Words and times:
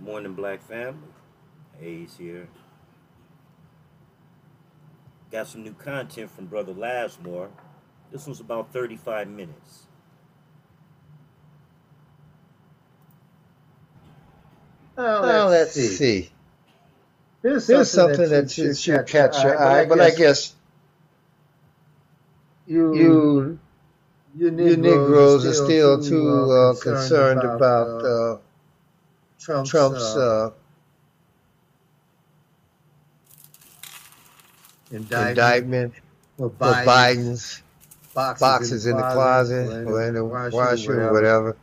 Morning, 0.00 0.34
Black 0.34 0.62
family. 0.62 1.08
A's 1.82 2.16
here. 2.18 2.48
Got 5.32 5.48
some 5.48 5.64
new 5.64 5.74
content 5.74 6.30
from 6.30 6.46
Brother 6.46 6.72
Lazmor. 6.74 7.50
This 8.12 8.26
one's 8.26 8.40
about 8.40 8.72
35 8.72 9.28
minutes. 9.28 9.86
Oh, 14.98 15.22
Well, 15.22 15.48
let's 15.48 15.72
let's 15.74 15.74
see. 15.74 15.88
see. 15.88 16.30
There's 17.42 17.66
There's 17.66 17.90
something 17.90 18.30
that 18.30 18.50
should, 18.50 18.78
should 18.78 19.06
catch 19.06 19.42
your 19.42 19.58
eye, 19.58 19.86
but 19.86 20.00
I 20.00 20.10
guess 20.12 20.54
you, 22.66 22.94
you 22.94 23.60
you 24.34 24.50
you 24.62 24.76
Negroes 24.76 25.46
are 25.46 25.54
still 25.54 25.98
too 26.02 26.50
uh, 26.50 26.74
concerned 26.82 27.44
about 27.44 28.04
uh, 28.04 28.38
Trump's, 29.40 29.70
Trump's 29.70 30.02
uh, 30.16 30.50
indictment, 34.90 35.30
indictment 35.30 35.94
for 36.36 36.50
Biden's 36.50 36.86
Biden's 36.86 37.62
boxes, 38.14 38.40
boxes 38.40 38.86
in 38.86 38.96
the 38.96 39.02
closet 39.02 39.86
or 39.86 40.02
in 40.06 40.14
the 40.14 40.24
washroom 40.24 41.00
or 41.00 41.12
whatever. 41.12 41.56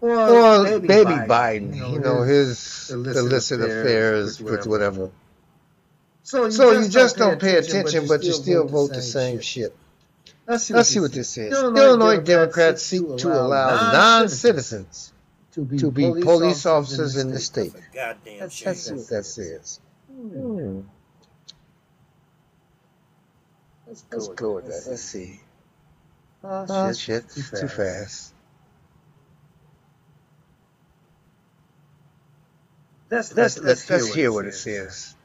Or, 0.00 0.10
Or 0.10 0.64
baby, 0.64 0.86
baby 0.86 1.10
Biden, 1.10 1.28
Biden, 1.28 1.92
you 1.92 2.00
know, 2.00 2.22
his 2.22 2.90
illicit 2.90 3.22
illicit 3.22 3.60
affairs 3.60 4.40
with 4.40 4.66
whatever. 4.66 5.10
So 6.22 6.46
you, 6.46 6.50
So 6.52 6.72
you 6.72 6.88
just 6.88 7.16
don't 7.16 7.40
pay 7.40 7.56
attention, 7.56 8.06
but 8.08 8.22
you 8.22 8.32
still 8.32 8.66
vote 8.66 8.92
the 8.92 9.02
same 9.02 9.40
shit. 9.40 9.76
Let's 10.46 10.64
see, 10.64 10.74
Let's 10.74 10.88
see 10.88 11.00
what 11.00 11.12
this 11.12 11.28
says. 11.28 11.52
Illinois 11.52 11.82
Illinois 11.82 12.16
Democrats 12.16 12.26
Democrats 12.26 12.82
seek 12.82 13.16
to 13.18 13.28
allow 13.28 13.68
allow 13.68 14.26
non-citizens 15.68 15.82
non-citizens 15.82 15.82
to 15.82 15.90
be 15.90 16.22
police 16.24 16.66
officers 16.66 17.16
in 17.16 17.30
the 17.30 17.38
state. 17.38 17.72
Goddamn 17.94 18.38
That's, 18.40 18.54
shame. 18.54 18.66
that's 18.66 18.90
what 18.90 19.08
that 19.08 19.24
says. 19.24 19.80
Hmm. 20.10 20.80
Let's 23.86 24.04
Let's 24.12 24.28
go 24.28 24.34
go 24.34 24.54
with 24.56 24.64
with 24.64 24.74
that. 24.74 24.84
that. 24.84 24.90
Let's 24.90 25.02
see. 25.02 25.40
Oh, 26.44 26.66
Oh, 26.68 26.92
shit. 26.92 27.24
shit. 27.24 27.28
Too 27.30 27.42
Too 27.42 27.68
fast. 27.68 27.76
fast. 27.76 28.34
Let's, 33.10 33.34
Let's, 33.36 33.58
let's, 33.58 33.90
let's 33.90 34.14
hear 34.14 34.32
what 34.32 34.46
it 34.46 34.54
says. 34.54 35.16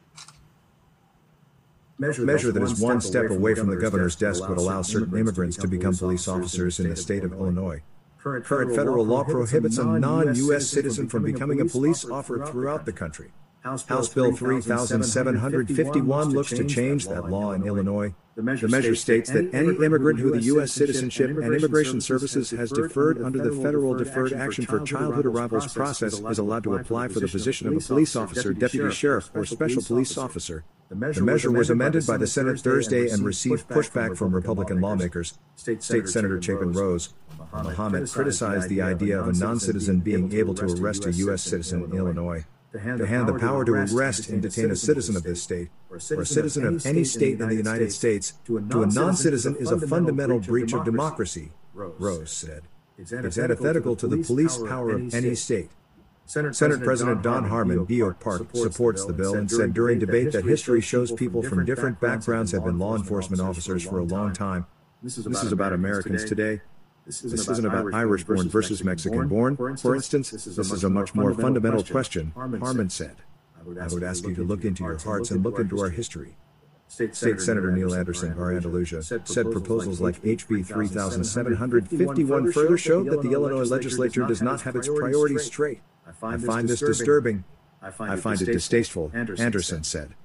measure 1.99 2.51
that 2.51 2.63
is 2.63 2.81
one 2.81 2.99
step 3.01 3.29
away 3.29 3.55
from 3.55 3.67
the 3.67 3.75
governor's 3.77 4.15
desk 4.15 4.47
would 4.49 4.57
allow 4.57 4.81
certain 4.81 5.15
immigrants 5.17 5.57
to 5.57 5.67
become 5.67 5.95
police 5.95 6.27
officers 6.27 6.79
in 6.79 6.89
the 6.89 6.95
state 6.95 7.23
of 7.23 7.33
Illinois. 7.33 7.81
Current 8.25 8.75
federal 8.75 9.05
law 9.05 9.23
prohibits 9.23 9.77
a 9.77 9.83
non-U.S. 9.83 10.67
citizen 10.67 11.07
from 11.07 11.21
becoming 11.21 11.61
a 11.61 11.65
police 11.65 12.03
officer 12.03 12.43
throughout 12.47 12.83
the 12.87 12.91
country. 12.91 13.31
House 13.65 13.83
Bill 14.13 14.31
3751 14.31 16.29
looks 16.29 16.51
to 16.51 16.65
change 16.65 17.07
that 17.07 17.31
law 17.31 17.51
in 17.53 17.65
Illinois. 17.65 18.13
The 18.35 18.43
measure 18.43 18.93
states 18.93 19.31
that 19.31 19.51
any 19.55 19.69
immigrant 19.83 20.19
who 20.19 20.29
the 20.29 20.43
U.S. 20.43 20.71
Citizenship 20.71 21.31
and 21.31 21.51
Immigration 21.51 21.99
Services 21.99 22.51
has 22.51 22.69
deferred 22.69 23.23
under 23.23 23.39
the 23.39 23.63
Federal 23.63 23.95
Deferred 23.95 24.33
Action 24.33 24.67
for 24.67 24.81
Childhood 24.81 25.25
Arrivals 25.25 25.73
process 25.73 26.19
is 26.19 26.37
allowed 26.37 26.63
to 26.65 26.75
apply 26.75 27.07
for 27.07 27.19
the 27.19 27.27
position 27.27 27.67
of 27.67 27.75
a 27.75 27.79
police 27.79 28.15
officer, 28.15 28.53
deputy 28.53 28.93
sheriff, 28.93 29.31
or 29.33 29.45
special 29.45 29.81
police 29.81 30.15
officer. 30.15 30.63
The 30.89 31.23
measure 31.23 31.49
was 31.49 31.71
amended 31.71 32.05
by 32.05 32.17
the 32.17 32.27
Senate 32.27 32.59
Thursday 32.59 33.09
and 33.09 33.25
received 33.25 33.67
pushback 33.67 34.15
from 34.15 34.35
Republican 34.35 34.79
lawmakers. 34.79 35.39
State 35.55 35.81
Senator 35.81 36.39
Chapin 36.39 36.71
Rose 36.71 37.15
Mahomet 37.51 38.13
criticized 38.13 38.69
the 38.69 38.83
idea 38.83 39.19
of 39.19 39.27
a 39.27 39.33
non-citizen 39.33 40.01
being 40.01 40.31
able 40.33 40.53
to 40.53 40.65
arrest 40.65 41.07
a 41.07 41.11
U.S. 41.13 41.41
citizen 41.41 41.83
in 41.83 41.93
Illinois. 41.97 42.45
To 42.75 42.81
hand 42.81 43.29
the 43.29 43.39
power 43.39 43.63
to 43.63 43.71
arrest 43.71 44.27
and 44.27 44.41
detain 44.41 44.69
a 44.69 44.75
citizen 44.75 45.15
of 45.15 45.23
this 45.23 45.41
state, 45.41 45.69
or 45.89 45.95
a 45.95 46.25
citizen 46.25 46.65
of 46.65 46.85
any 46.85 47.05
state 47.05 47.39
in 47.39 47.47
the 47.47 47.55
United 47.55 47.93
States, 47.93 48.33
to 48.43 48.57
a 48.57 48.85
non-citizen 48.85 49.55
is 49.61 49.71
a 49.71 49.79
fundamental 49.87 50.39
breach 50.39 50.73
of 50.73 50.83
democracy, 50.83 51.51
Rose 51.73 52.31
said. 52.31 52.63
It's 52.97 53.13
antithetical 53.13 53.95
to 53.95 54.07
the 54.09 54.17
police 54.17 54.57
power 54.57 54.89
of 54.89 55.13
any 55.13 55.35
state. 55.35 55.69
Senate 56.25 56.83
President 56.83 57.21
Don 57.21 57.47
Harmon, 57.47 57.85
B. 57.85 58.01
Oak 58.01 58.19
Park, 58.19 58.47
supports 58.53 59.05
the 59.05 59.13
bill 59.13 59.35
and 59.35 59.49
said 59.49 59.73
during 59.73 59.99
debate 59.99 60.33
that 60.33 60.43
history 60.43 60.81
shows 60.81 61.13
people 61.13 61.43
from 61.43 61.63
different 61.63 62.01
backgrounds 62.01 62.51
have 62.51 62.65
been 62.65 62.77
law 62.77 62.97
enforcement 62.97 63.41
officers 63.41 63.87
for 63.87 63.99
a 63.99 64.03
long 64.03 64.33
time. 64.33 64.65
This 65.01 65.17
is 65.17 65.51
about 65.53 65.71
Americans 65.71 66.25
today. 66.25 66.59
This 67.05 67.23
isn't 67.23 67.65
about 67.65 67.93
Irish 67.93 68.23
born 68.23 68.49
versus 68.49 68.83
Mexican 68.83 69.27
born. 69.27 69.77
For 69.77 69.95
instance, 69.95 70.31
this 70.31 70.47
is 70.47 70.83
a 70.83 70.89
much 70.89 71.13
more 71.13 71.33
fundamental 71.33 71.83
question, 71.83 72.31
Harmon 72.35 72.89
said. 72.89 73.17
I 73.57 73.87
would 73.87 74.03
ask 74.03 74.25
you 74.25 74.35
to 74.35 74.43
look 74.43 74.63
into 74.63 74.83
your 74.83 74.97
hearts 74.97 75.31
and 75.31 75.43
look 75.43 75.59
into 75.59 75.79
our 75.79 75.89
history. 75.89 76.35
State 76.87 77.15
Senator 77.41 77.71
Neil 77.71 77.93
Anderson, 77.95 78.31
of 78.31 78.39
Andalusia, 78.39 79.01
said 79.03 79.51
proposals 79.51 79.99
like 79.99 80.21
HB 80.21 80.65
3751 80.65 82.51
further 82.51 82.77
showed 82.77 83.09
that 83.09 83.21
the 83.21 83.31
Illinois 83.31 83.67
legislature 83.67 84.25
does 84.25 84.41
not 84.41 84.61
have 84.61 84.75
its 84.75 84.87
priorities 84.87 85.45
straight. 85.45 85.81
I 86.23 86.37
find 86.37 86.69
this 86.69 86.79
disturbing. 86.79 87.43
I 87.81 87.91
find 87.91 88.41
it 88.41 88.45
distasteful, 88.45 89.11
Anderson 89.13 89.83
said. 89.83 90.15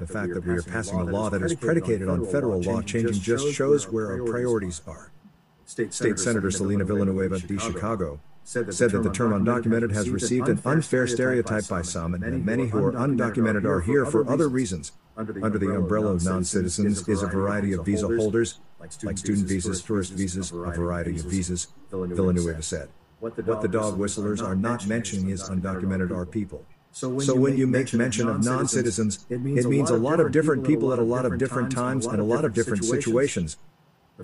The 0.00 0.06
fact 0.06 0.34
that 0.34 0.44
we 0.44 0.54
are 0.54 0.62
passing 0.62 1.00
a 1.00 1.04
law 1.04 1.30
that 1.30 1.42
is 1.42 1.54
predicated 1.54 2.08
on 2.08 2.26
federal 2.26 2.60
law 2.60 2.82
changing 2.82 3.14
just 3.14 3.50
shows 3.52 3.88
where 3.90 4.12
our 4.12 4.22
priorities 4.24 4.82
are. 4.86 5.10
State 5.64 6.18
Senator 6.18 6.50
Celina 6.50 6.84
Villanueva, 6.84 7.38
D. 7.38 7.58
Chicago, 7.58 8.20
said 8.44 8.66
that 8.66 9.02
the 9.02 9.10
term 9.10 9.32
undocumented 9.32 9.92
has 9.92 10.10
received 10.10 10.48
an 10.48 10.60
unfair 10.64 11.06
stereotype 11.06 11.68
by 11.68 11.82
some, 11.82 12.14
and 12.14 12.22
that 12.22 12.32
many 12.32 12.66
who 12.66 12.84
are 12.84 12.92
undocumented 12.92 13.64
are 13.64 13.80
here 13.80 14.04
for 14.04 14.28
other 14.28 14.48
reasons. 14.48 14.92
Under 15.16 15.58
the 15.58 15.74
umbrella 15.74 16.12
of 16.12 16.24
non-citizens 16.24 17.06
is 17.08 17.22
a 17.22 17.26
variety 17.26 17.72
of 17.74 17.84
visa 17.84 18.06
holders, 18.06 18.60
like 18.80 19.18
student 19.18 19.46
visas, 19.46 19.82
tourist 19.82 20.12
visas, 20.12 20.50
a 20.50 20.54
variety 20.54 21.18
of 21.18 21.26
visas, 21.26 21.68
Villanueva 21.90 22.62
said. 22.62 22.88
What 23.20 23.36
the 23.36 23.68
dog 23.68 23.98
whistlers 23.98 24.42
are 24.42 24.56
not 24.56 24.86
mentioning 24.86 25.30
is 25.30 25.48
undocumented 25.48 26.10
are 26.10 26.26
people. 26.26 26.64
So 26.90 27.08
when 27.08 27.56
you 27.56 27.66
make 27.66 27.94
mention 27.94 28.28
of 28.28 28.44
non-citizens, 28.44 29.24
it 29.30 29.40
means 29.40 29.90
a 29.90 29.96
lot 29.96 30.18
of 30.18 30.32
different 30.32 30.66
people 30.66 30.92
at 30.92 30.98
a 30.98 31.04
lot 31.04 31.24
of 31.24 31.38
different 31.38 31.70
times 31.70 32.06
and 32.06 32.20
a 32.20 32.24
lot 32.24 32.44
of 32.44 32.52
different 32.52 32.84
situations. 32.84 33.56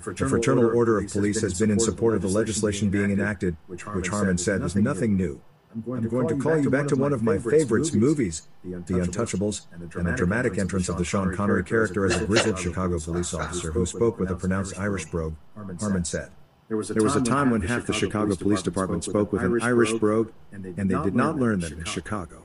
The 0.04 0.28
Fraternal 0.28 0.76
Order 0.76 0.98
of 0.98 1.10
Police 1.10 1.40
has 1.40 1.58
been 1.58 1.70
in 1.72 1.80
support 1.80 2.14
of 2.14 2.22
the 2.22 2.28
legislation 2.28 2.88
being 2.88 3.10
enacted, 3.10 3.56
which 3.66 3.82
Harmon 3.82 4.38
said 4.38 4.62
is 4.62 4.76
nothing 4.76 5.16
new. 5.16 5.40
I'm 5.74 6.08
going 6.08 6.28
to 6.28 6.36
call 6.36 6.56
you 6.56 6.70
back 6.70 6.86
to 6.88 6.96
one 6.96 7.12
of 7.12 7.22
my 7.22 7.38
favorites 7.38 7.92
movies, 7.92 8.48
The 8.62 8.70
Untouchables, 8.94 9.66
and 9.72 10.06
the 10.06 10.12
dramatic 10.12 10.56
entrance 10.56 10.88
of 10.88 10.98
the 10.98 11.04
Sean 11.04 11.34
Connery 11.34 11.64
character 11.64 12.06
as 12.06 12.20
a 12.20 12.26
grizzled 12.26 12.58
Chicago 12.58 12.98
police 13.00 13.34
officer 13.34 13.72
who 13.72 13.84
spoke 13.84 14.18
with 14.18 14.30
a 14.30 14.36
pronounced 14.36 14.78
Irish 14.78 15.06
brogue, 15.06 15.34
Harmon 15.80 16.04
said. 16.04 16.30
There 16.68 16.76
was 16.76 16.90
a 16.90 17.22
time 17.22 17.50
when 17.50 17.62
half 17.62 17.86
the 17.86 17.92
Chicago 17.92 18.36
Police 18.36 18.62
Department 18.62 19.02
spoke 19.02 19.32
with 19.32 19.42
an 19.42 19.60
Irish 19.62 19.94
brogue, 19.94 20.30
and 20.52 20.64
they 20.64 21.02
did 21.02 21.14
not 21.14 21.36
learn 21.36 21.60
that 21.60 21.72
in 21.72 21.84
Chicago. 21.84 22.44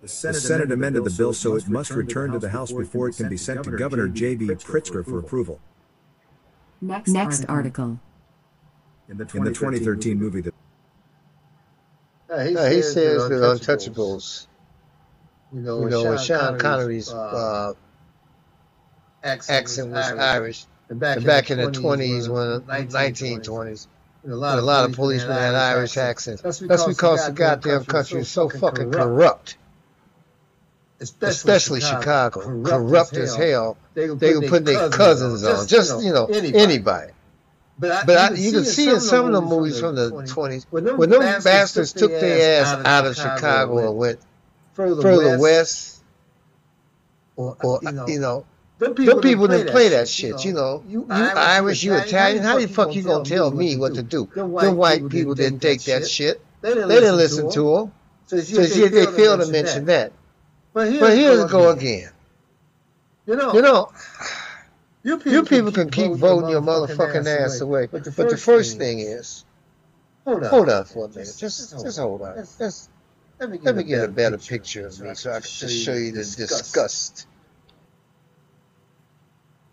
The 0.00 0.06
Senate 0.06 0.70
amended 0.70 1.02
the 1.02 1.10
bill 1.10 1.32
so 1.32 1.56
it 1.56 1.68
must 1.68 1.90
return 1.90 2.30
to 2.30 2.38
the 2.38 2.50
House 2.50 2.70
before 2.70 3.08
it 3.08 3.16
can 3.16 3.28
be 3.28 3.36
sent 3.36 3.64
to 3.64 3.72
Governor 3.72 4.06
J.B. 4.06 4.46
Pritzker 4.46 5.04
for 5.04 5.18
approval. 5.18 5.60
Next, 6.80 7.10
Next 7.10 7.44
article. 7.48 7.98
In 9.08 9.16
the 9.16 9.24
2013 9.24 10.18
movie, 10.18 10.40
The 10.42 10.52
Uh, 12.30 12.44
he, 12.44 12.56
Uh, 12.56 12.68
he 12.68 12.82
says, 12.82 12.92
says 12.92 13.28
that 13.28 13.36
that 13.36 13.60
Untouchables, 13.60 13.62
Untouchables, 13.62 14.46
you 15.52 15.60
know, 15.60 15.80
you 15.80 15.88
know, 15.88 16.04
when 16.04 16.18
Sean 16.18 16.58
Connery's 16.58 17.08
Connery's 17.08 17.10
uh, 17.10 17.16
uh, 17.18 17.74
accent, 19.24 19.58
accent 19.58 19.90
was 19.90 20.06
Irish. 20.06 20.20
Irish, 20.20 20.66
And 20.90 21.00
back, 21.00 21.16
and 21.16 21.26
back 21.26 21.50
in 21.50 21.58
the 21.58 21.70
20s, 21.70 22.28
when 22.28 22.66
when 22.66 22.88
1920s, 22.88 23.86
a 24.26 24.34
a 24.58 24.60
lot 24.60 24.88
of 24.88 24.94
policemen 24.94 25.36
had 25.36 25.54
Irish 25.54 25.96
accents. 25.96 26.42
That's 26.42 26.58
That's 26.58 26.84
because 26.84 27.26
the 27.26 27.32
goddamn 27.32 27.84
country 27.86 28.20
is 28.20 28.28
so 28.28 28.48
fucking 28.48 28.92
corrupt, 28.92 29.56
especially 31.00 31.80
Chicago. 31.80 32.62
Corrupt 32.62 33.14
as 33.14 33.34
hell. 33.34 33.76
They 33.94 34.06
They 34.08 34.32
can 34.32 34.48
put 34.48 34.64
their 34.64 34.90
cousins 34.90 35.44
on, 35.44 35.66
just, 35.66 36.02
you 36.04 36.12
know, 36.12 36.26
anybody. 36.26 37.12
But, 37.78 37.92
I, 37.92 38.04
But 38.04 38.18
I, 38.18 38.34
you 38.34 38.50
can 38.50 38.64
see 38.64 38.90
in 38.90 39.00
some 39.00 39.26
of 39.26 39.32
the 39.32 39.40
movies 39.40 39.78
from 39.78 39.94
the 39.94 40.10
20s, 40.10 40.66
when 40.70 40.84
them, 40.84 40.96
when 40.96 41.10
them 41.10 41.20
bastards 41.20 41.92
took 41.92 42.10
their 42.10 42.62
ass 42.62 42.84
out 42.84 43.06
of 43.06 43.14
Chicago 43.14 43.88
and 43.90 43.96
went 43.96 44.18
further, 44.72 45.00
further 45.00 45.38
west, 45.38 46.02
or, 47.36 47.56
or, 47.62 47.78
you 47.82 47.92
know, 47.92 48.06
you 48.08 48.18
know, 48.18 48.46
them 48.80 48.94
them 48.94 49.20
people 49.20 49.46
didn't 49.46 49.70
play 49.70 49.90
that 49.90 50.08
shit, 50.08 50.44
you 50.44 50.52
know. 50.52 50.82
You 50.88 51.06
Irish, 51.08 51.84
you 51.84 51.94
Italian, 51.94 52.42
how 52.42 52.58
the 52.58 52.66
fuck 52.66 52.94
you 52.94 53.02
gonna 53.02 53.24
tell 53.24 53.50
me 53.52 53.76
what 53.76 53.94
to 53.94 54.02
do? 54.02 54.26
Them 54.34 54.52
The 54.52 54.72
white 54.72 55.08
people 55.08 55.34
didn't 55.34 55.60
take 55.60 55.82
that 55.84 56.08
shit. 56.08 56.40
They 56.60 56.74
didn't, 56.74 57.16
listen 57.16 57.50
to 57.52 57.62
them. 57.76 57.92
So 58.26 58.36
they 58.36 59.06
failed 59.06 59.40
to 59.40 59.46
mention 59.46 59.84
that. 59.86 60.12
But 60.78 61.00
But 61.00 61.16
here's 61.16 61.50
go 61.50 61.70
again. 61.70 62.10
You 63.26 63.34
know, 63.34 63.52
You 63.52 63.62
know, 63.62 63.92
you 65.02 65.16
people, 65.16 65.32
you 65.32 65.42
people 65.42 65.72
can 65.72 65.90
keep 65.90 66.12
voting 66.12 66.50
your 66.50 66.62
motherfucking 66.62 67.26
ass 67.26 67.60
away. 67.60 67.86
But 67.86 68.04
the 68.04 68.12
But 68.12 68.30
the 68.30 68.36
first 68.36 68.78
thing 68.78 69.00
is, 69.00 69.44
hold 70.24 70.44
on, 70.44 70.50
hold 70.50 70.68
on 70.68 70.84
for 70.84 71.06
a 71.06 71.08
minute. 71.08 71.34
Just, 71.36 71.82
just 71.82 71.98
hold 71.98 72.22
on. 72.22 72.36
Let's, 72.36 72.88
Let 73.40 73.50
me 73.50 73.56
get, 73.58 73.64
Let 73.64 73.76
me 73.76 73.82
get 73.82 74.04
a 74.04 74.08
better 74.08 74.38
picture 74.38 74.86
of 74.86 75.00
me 75.00 75.14
so 75.14 75.32
I 75.32 75.40
can 75.40 75.50
just 75.50 75.84
show 75.84 75.94
you 75.94 76.12
the 76.12 76.18
disgust. 76.18 77.26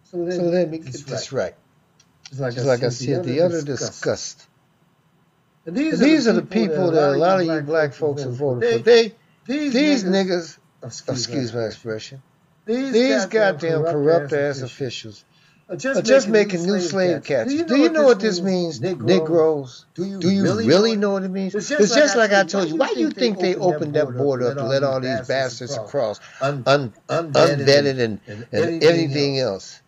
So 0.06 0.18
let, 0.18 0.34
So 0.34 0.42
let 0.42 0.72
me 0.72 0.80
get 0.80 0.92
this 0.92 1.32
right. 1.32 1.54
Just 2.30 2.42
like, 2.42 2.56
Just 2.56 2.66
like 2.66 2.82
I 2.82 2.90
said, 2.90 3.24
the 3.26 3.42
other 3.42 3.62
disgust. 3.62 4.48
And 5.68 5.76
These, 5.76 6.00
these 6.00 6.28
are 6.28 6.34
the 6.34 6.42
people 6.42 6.90
that 6.92 7.10
a 7.10 7.18
lot 7.18 7.42
of 7.42 7.46
you 7.46 7.62
black 7.62 7.94
folks 7.94 8.24
are 8.26 8.32
voting 8.32 8.80
for. 8.80 8.84
They, 8.84 9.14
These, 9.46 9.74
these 9.74 10.04
niggas, 10.04 10.26
niggas, 10.26 10.58
excuse 10.86 11.54
my 11.54 11.66
expression, 11.66 12.22
These, 12.66 12.92
these 12.94 13.26
goddamn 13.26 13.84
corrupt 13.84 14.34
ass 14.34 14.62
officials 14.62 15.24
are 15.68 15.74
are 15.74 16.02
just 16.02 16.28
making 16.28 16.64
new 16.66 16.80
slave 16.80 17.24
catchers. 17.24 17.64
Do 17.64 17.76
you 17.76 17.90
know 17.90 18.04
what 18.04 18.20
this 18.20 18.40
means, 18.40 18.80
Negroes? 18.80 19.86
Do 19.96 20.06
you, 20.06 20.20
Do 20.20 20.30
you 20.30 20.44
really 20.44 20.96
know 20.96 21.12
what 21.12 21.24
it 21.24 21.30
means? 21.30 21.56
It's 21.56 21.72
It's 21.72 21.80
just 21.80 21.96
just 21.96 22.16
like 22.16 22.32
like 22.32 22.38
I 22.38 22.42
I 22.42 22.44
told 22.44 22.70
you. 22.70 22.76
Why 22.76 22.94
do 22.94 23.00
you 23.00 23.10
think 23.10 23.40
they 23.40 23.56
opened 23.56 23.96
that 23.96 24.16
border 24.16 24.48
up 24.50 24.58
to 24.58 24.64
let 24.64 24.84
all 24.84 25.00
these 25.00 25.28
bastards 25.28 25.76
across, 25.76 26.20
Un- 26.42 26.64
un, 26.68 26.94
unvetted 27.10 28.00
and, 28.00 28.20
and 28.28 28.48
and 28.52 28.84
anything 28.84 29.40
else? 29.40 29.82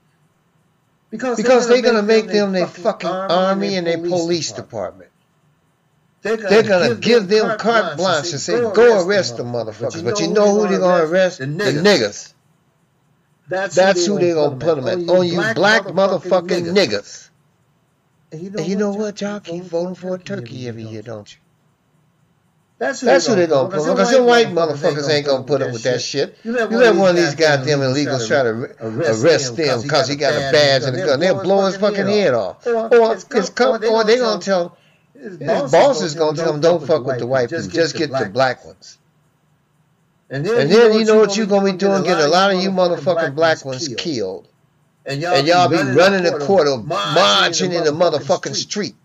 Because, 1.10 1.38
Because 1.38 1.68
they're 1.68 1.82
gonna 1.82 2.04
make 2.04 2.28
them 2.28 2.52
their 2.52 2.68
fucking 2.68 3.10
army 3.10 3.76
and 3.76 3.88
their 3.88 4.00
police 4.00 4.52
department. 4.52 5.12
They're 6.28 6.38
They're 6.38 6.64
gonna 6.64 6.96
give 6.96 7.30
them 7.30 7.58
carte 7.58 7.96
blanche 7.96 8.32
and 8.32 8.42
say, 8.42 8.60
go 8.60 9.06
arrest 9.06 9.38
the 9.38 9.44
motherfuckers. 9.44 10.04
But 10.04 10.20
you 10.20 10.28
know 10.28 10.54
who 10.54 10.68
they're 10.68 10.80
gonna 10.80 11.06
arrest? 11.06 11.40
The 11.40 11.46
niggas. 11.46 12.34
That's 13.48 14.06
who 14.06 14.20
they're 14.20 14.36
gonna 14.36 14.58
put 14.58 14.76
them 14.76 14.88
at. 14.88 15.10
On 15.10 15.26
you 15.26 15.42
black 15.56 15.84
motherfucking 15.84 16.76
niggas. 16.76 17.30
And 18.32 18.68
you 18.68 18.76
know 18.76 18.92
what? 18.92 19.22
Y'all 19.22 19.40
keep 19.40 19.64
voting 19.64 19.96
for 19.96 20.16
a 20.16 20.20
turkey 20.20 20.68
every 20.68 20.84
year, 20.84 21.02
don't 21.02 21.32
you? 21.32 21.40
That's 22.80 23.02
That's 23.02 23.26
who 23.26 23.36
they're 23.36 23.48
gonna 23.48 23.70
put 23.70 23.80
on. 23.80 23.96
Because 23.96 24.12
them 24.12 24.26
white 24.26 24.48
motherfuckers 24.48 25.10
ain't 25.10 25.26
gonna 25.26 25.46
put 25.46 25.62
up 25.62 25.72
with 25.72 25.84
that 25.84 26.02
shit. 26.02 26.38
You 26.44 26.52
let 26.52 26.96
one 26.96 27.12
of 27.12 27.16
these 27.16 27.36
goddamn 27.36 27.80
illegals 27.80 28.28
try 28.28 28.44
to 28.44 28.50
arrest 28.82 29.56
them 29.56 29.82
because 29.82 30.08
he 30.10 30.16
got 30.16 30.34
a 30.34 30.52
badge 30.52 30.84
and 30.84 30.96
a 30.96 31.06
gun. 31.06 31.20
They'll 31.20 31.42
blow 31.42 31.66
his 31.66 31.78
fucking 31.78 32.06
head 32.06 32.34
off. 32.34 32.68
Or 32.68 33.14
it's 33.14 33.50
come, 33.50 33.82
or 33.84 34.04
they 34.04 34.18
gonna 34.18 34.42
tell 34.42 34.78
his 35.20 35.72
boss 35.72 36.02
is 36.02 36.16
gonna 36.16 36.38
tell 36.38 36.54
him 36.54 36.62
don't 36.62 36.86
fuck 36.86 37.06
with 37.06 37.20
the 37.20 37.28
white 37.28 37.50
people, 37.50 37.68
just 37.68 37.96
get 37.96 38.12
the 38.12 38.30
black 38.32 38.66
ones. 38.66 38.98
And 40.30 40.46
And 40.46 40.70
then 40.70 40.94
you 40.94 41.06
know 41.06 41.18
what 41.18 41.38
you're 41.38 41.46
gonna 41.46 41.72
be 41.72 41.78
doing? 41.78 42.04
Get 42.04 42.20
a 42.20 42.28
lot 42.28 42.54
of 42.54 42.62
you 42.62 42.70
motherfucking 42.72 43.36
black 43.36 43.64
ones 43.66 43.88
killed. 43.98 44.48
And 45.06 45.24
And 45.24 45.48
y'all 45.48 45.70
be 45.70 45.78
running 45.78 46.24
the 46.24 46.38
court 46.40 46.68
or 46.68 46.80
marching 46.80 47.72
in 47.72 47.84
the 47.86 47.92
motherfucking 47.92 48.56
street. 48.56 48.96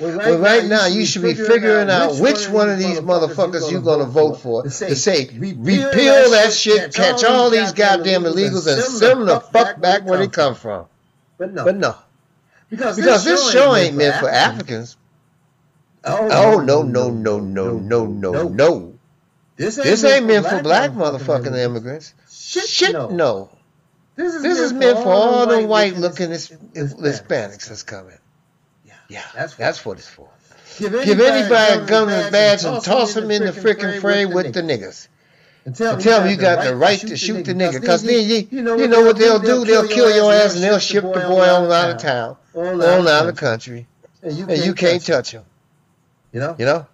Well, 0.00 0.40
right 0.40 0.64
now, 0.64 0.86
you 0.86 1.06
should 1.06 1.22
be 1.22 1.34
figuring 1.34 1.88
out 1.88 2.16
which 2.18 2.48
one 2.48 2.68
of 2.68 2.78
these 2.78 2.98
motherfuckers 2.98 3.70
you're 3.70 3.80
going 3.80 4.00
to 4.00 4.06
vote 4.06 4.40
for 4.40 4.64
to 4.64 4.70
say, 4.70 5.28
repeal 5.32 6.30
that 6.30 6.52
shit, 6.52 6.92
catch 6.92 7.22
all 7.22 7.48
these 7.50 7.70
goddamn 7.70 8.24
illegals, 8.24 8.66
and 8.66 8.82
send 8.82 9.20
them 9.20 9.26
the 9.26 9.38
fuck 9.38 9.80
back 9.80 10.04
where 10.04 10.18
they 10.18 10.26
come 10.26 10.56
from. 10.56 10.86
But 11.38 11.52
no. 11.52 11.64
But 11.64 11.76
no, 11.76 11.90
no, 11.90 11.96
because 12.70 12.96
because 12.96 13.24
this 13.24 13.52
show 13.52 13.74
ain't 13.76 13.96
meant 13.96 14.16
for 14.16 14.28
Africans. 14.28 14.96
Oh, 16.06 16.60
no, 16.60 16.82
no, 16.82 17.10
no, 17.10 17.40
no, 17.40 17.78
no, 17.78 18.06
no, 18.06 18.48
no. 18.48 18.94
This 19.56 20.04
ain't 20.04 20.26
meant 20.26 20.46
for 20.46 20.62
black 20.62 20.90
motherfucking 20.90 21.56
immigrants. 21.56 22.14
Shit, 22.30 22.92
no. 22.92 23.50
This 24.16 24.34
is 24.34 24.42
this 24.42 24.72
meant 24.72 24.98
for 24.98 25.08
all 25.12 25.46
the 25.46 25.66
white 25.66 25.96
looking 25.96 26.30
Hispanics 26.30 27.68
that's 27.68 27.82
coming. 27.82 28.18
Yeah, 29.08 29.22
that's 29.34 29.84
what 29.84 29.98
it's 29.98 30.08
for. 30.08 30.28
Give 30.78 30.94
anybody 31.20 31.82
a 31.82 31.86
gun 31.86 32.08
and 32.08 32.28
a 32.28 32.30
badge 32.30 32.64
and 32.64 32.82
toss 32.82 33.14
them 33.14 33.30
in 33.30 33.44
the 33.44 33.52
freaking 33.52 34.00
fray 34.00 34.26
with 34.26 34.52
the 34.52 34.62
niggas. 34.62 35.08
And 35.66 35.78
And 35.80 36.00
tell 36.00 36.20
them 36.20 36.30
you 36.30 36.36
got 36.36 36.64
the 36.64 36.76
right 36.76 36.98
to 36.98 37.16
shoot 37.16 37.44
the 37.44 37.54
nigga. 37.54 37.80
Because 37.80 38.02
then 38.02 38.28
you, 38.28 38.48
you 38.50 38.62
know 38.62 39.02
what 39.02 39.16
they'll 39.16 39.38
do? 39.38 39.64
They'll 39.64 39.88
kill 39.88 40.14
your 40.14 40.32
ass 40.32 40.54
and 40.54 40.62
they'll 40.64 40.78
ship 40.78 41.04
the 41.04 41.20
boy 41.20 41.48
on 41.48 41.70
out 41.72 41.90
of 41.90 41.98
town, 41.98 42.36
on 42.54 42.82
out 42.82 43.26
of 43.28 43.34
the 43.34 43.40
country. 43.40 43.86
and 44.22 44.50
And 44.50 44.64
you 44.64 44.74
can't 44.74 45.04
touch 45.04 45.32
him, 45.32 45.44
You 46.34 46.40
know? 46.40 46.56
you 46.58 46.64
know? 46.66 46.86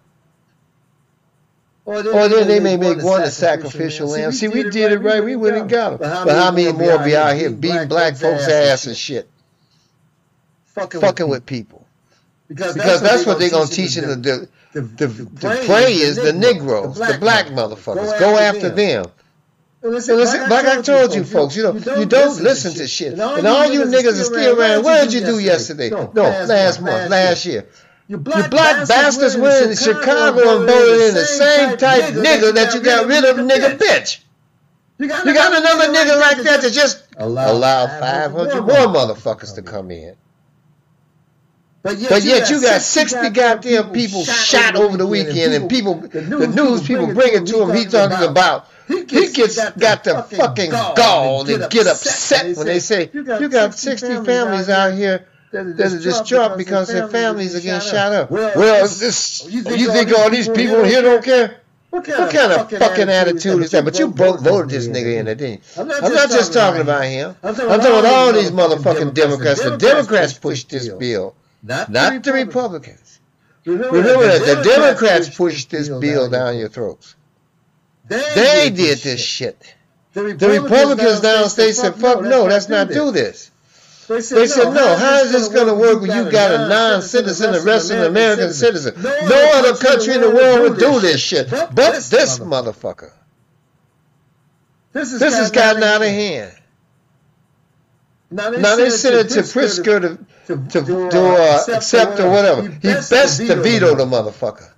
Or 1.86 1.96
Or 1.96 2.28
then 2.28 2.46
they 2.46 2.60
may 2.60 2.76
make 2.76 3.02
one 3.02 3.22
a 3.22 3.30
sacrificial 3.30 4.06
lamb. 4.08 4.32
See, 4.32 4.48
we 4.48 4.64
did 4.64 4.92
it 4.92 4.98
right. 4.98 5.24
We 5.24 5.34
went 5.34 5.56
and 5.56 5.68
got 5.68 5.94
him. 5.94 5.98
But 5.98 6.36
how 6.36 6.52
many 6.52 6.70
more 6.72 7.02
be 7.02 7.16
out 7.16 7.34
here 7.34 7.50
beating 7.50 7.88
black 7.88 8.16
folks' 8.16 8.46
ass 8.48 8.86
and 8.86 8.96
shit? 8.96 9.28
Fucking 10.66 11.28
with 11.28 11.46
people. 11.46 11.86
Because 12.48 12.74
that's 12.74 13.26
what 13.26 13.38
they're 13.38 13.50
going 13.50 13.66
to 13.66 13.74
teach 13.74 13.94
them. 13.94 14.22
The, 14.22 14.48
the, 14.72 14.82
the, 14.82 15.06
the 15.06 15.62
play 15.64 15.94
is 15.94 16.16
the 16.16 16.32
Negroes, 16.32 16.98
the 16.98 17.16
black 17.18 17.46
motherfuckers. 17.46 18.18
Go 18.20 18.36
after 18.36 18.68
them. 18.68 19.06
And 19.82 19.92
listen, 19.92 20.18
like 20.50 20.66
I 20.66 20.82
told 20.82 21.14
you 21.14 21.24
folks, 21.24 21.56
you 21.56 21.62
know, 21.62 21.72
you 21.72 22.04
don't 22.04 22.42
listen 22.42 22.74
to 22.74 22.86
shit. 22.86 23.14
And 23.14 23.46
all 23.46 23.66
you 23.72 23.84
niggas 23.84 24.20
are 24.20 24.24
still 24.24 24.60
around. 24.60 24.84
What 24.84 25.04
did 25.04 25.14
you 25.14 25.24
do 25.24 25.38
yesterday? 25.38 25.88
No, 25.88 26.10
last 26.12 26.82
month, 26.82 27.10
last 27.10 27.46
year. 27.46 27.66
You 28.10 28.16
black 28.16 28.50
bastards 28.50 29.36
went 29.36 29.70
in 29.70 29.76
Chicago 29.76 30.56
and 30.56 30.66
voted 30.66 31.00
in 31.10 31.14
the 31.14 31.24
same 31.24 31.76
type 31.76 32.12
nigga 32.12 32.52
that 32.54 32.74
you 32.74 32.80
got 32.80 33.06
rid 33.06 33.22
of, 33.22 33.36
nigga 33.36 33.78
bitch. 33.78 34.18
You 34.98 35.06
got 35.06 35.56
another 35.56 35.94
nigga 35.94 36.18
like 36.20 36.38
that 36.38 36.62
to 36.62 36.72
just 36.72 37.04
allow 37.16 37.86
500 37.86 38.62
more 38.62 38.76
motherfuckers 38.92 39.54
to 39.54 39.62
come 39.62 39.92
in. 39.92 40.16
But 41.82 42.00
yet 42.00 42.50
you 42.50 42.60
got 42.60 42.82
60 42.82 43.30
goddamn 43.30 43.92
people 43.92 44.24
shot 44.24 44.74
over 44.74 44.96
the 44.96 45.06
weekend 45.06 45.54
and 45.54 45.70
people, 45.70 45.94
the 45.94 46.48
news 46.48 46.84
people 46.84 47.14
bring 47.14 47.34
it 47.34 47.46
to 47.46 47.62
him, 47.62 47.76
he 47.76 47.84
talking 47.84 48.28
about, 48.28 48.66
he 48.88 49.04
gets 49.04 49.70
got 49.76 50.02
the 50.02 50.24
fucking 50.36 50.70
gall 50.70 51.44
to 51.44 51.68
get 51.70 51.86
upset 51.86 52.56
when 52.56 52.66
they 52.66 52.80
say, 52.80 53.08
you 53.12 53.48
got 53.48 53.78
60 53.78 54.24
families 54.24 54.68
out 54.68 54.94
here 54.94 55.28
that 55.52 55.92
are 55.92 55.98
distraught 55.98 56.56
because 56.56 56.88
their 56.88 57.08
families 57.08 57.54
are 57.56 57.60
getting 57.60 57.80
shot 57.80 58.12
up. 58.12 58.30
Well, 58.30 58.86
this, 58.86 59.44
oh, 59.44 59.48
you 59.48 59.62
think 59.92 60.12
all 60.12 60.30
these 60.30 60.48
people 60.48 60.84
here 60.84 61.02
don't 61.02 61.24
care? 61.24 61.60
What 61.90 62.04
kind 62.04 62.52
of 62.52 62.70
fucking 62.70 63.08
attitude 63.08 63.62
is 63.62 63.72
that? 63.72 63.84
But 63.84 63.98
you 63.98 64.08
both 64.08 64.42
voted 64.42 64.70
this 64.70 64.86
nigga 64.86 65.18
in, 65.18 65.24
didn't 65.24 65.50
you? 65.50 65.58
I'm 65.76 65.88
not 65.88 66.30
just 66.30 66.52
talking 66.52 66.82
about 66.82 67.04
him. 67.04 67.34
I'm 67.42 67.54
talking 67.54 67.66
about 67.68 68.04
all 68.04 68.32
these 68.32 68.52
motherfucking 68.52 69.14
Democrats. 69.14 69.62
The 69.62 69.76
Democrats 69.76 70.34
pushed 70.34 70.70
this 70.70 70.88
bill, 70.88 71.34
not 71.62 71.90
the 71.90 72.32
Republicans. 72.32 73.18
Remember 73.64 74.26
that 74.26 74.56
the 74.56 74.62
Democrats 74.62 75.36
pushed 75.36 75.70
this 75.70 75.88
bill 75.88 76.30
down 76.30 76.56
your 76.58 76.68
throats. 76.68 77.16
They 78.08 78.70
did 78.74 78.98
this 78.98 79.20
shit. 79.20 79.74
The 80.12 80.22
Republicans 80.24 81.20
downstate 81.20 81.74
said, 81.74 81.94
fuck 81.96 82.22
no, 82.22 82.44
let's 82.44 82.68
not 82.68 82.88
do 82.88 83.10
this. 83.10 83.50
They 84.10 84.20
said, 84.20 84.72
no, 84.72 84.96
how 84.96 85.20
is 85.20 85.30
this 85.30 85.46
going 85.46 85.68
to 85.68 85.74
work 85.74 86.00
when 86.00 86.10
you 86.10 86.32
got 86.32 86.50
a 86.50 86.68
non-citizen 86.68 87.54
arresting 87.54 87.98
an 87.98 88.06
American 88.06 88.52
citizen? 88.52 89.00
No 89.00 89.52
other 89.54 89.76
country 89.76 90.14
in 90.14 90.20
the 90.20 90.30
world 90.30 90.62
would 90.62 90.80
do 90.80 90.98
this 90.98 91.20
shit, 91.20 91.48
but 91.48 91.74
this 91.74 92.40
motherfucker. 92.40 93.12
This 94.92 95.20
has 95.20 95.52
gotten 95.52 95.84
out 95.84 96.02
of 96.02 96.08
hand. 96.08 96.52
Now 98.32 98.50
they 98.50 98.90
sent 98.90 99.14
it 99.14 99.34
to 99.34 99.40
Pritzker 99.42 100.18
to, 100.46 100.56
to, 100.56 100.84
to 101.10 101.20
uh, 101.20 101.64
accept 101.76 102.18
or 102.18 102.30
whatever. 102.30 102.68
He 102.68 102.88
best 102.88 103.36
to 103.36 103.54
veto 103.54 103.94
the 103.94 104.06
motherfucker. 104.06 104.72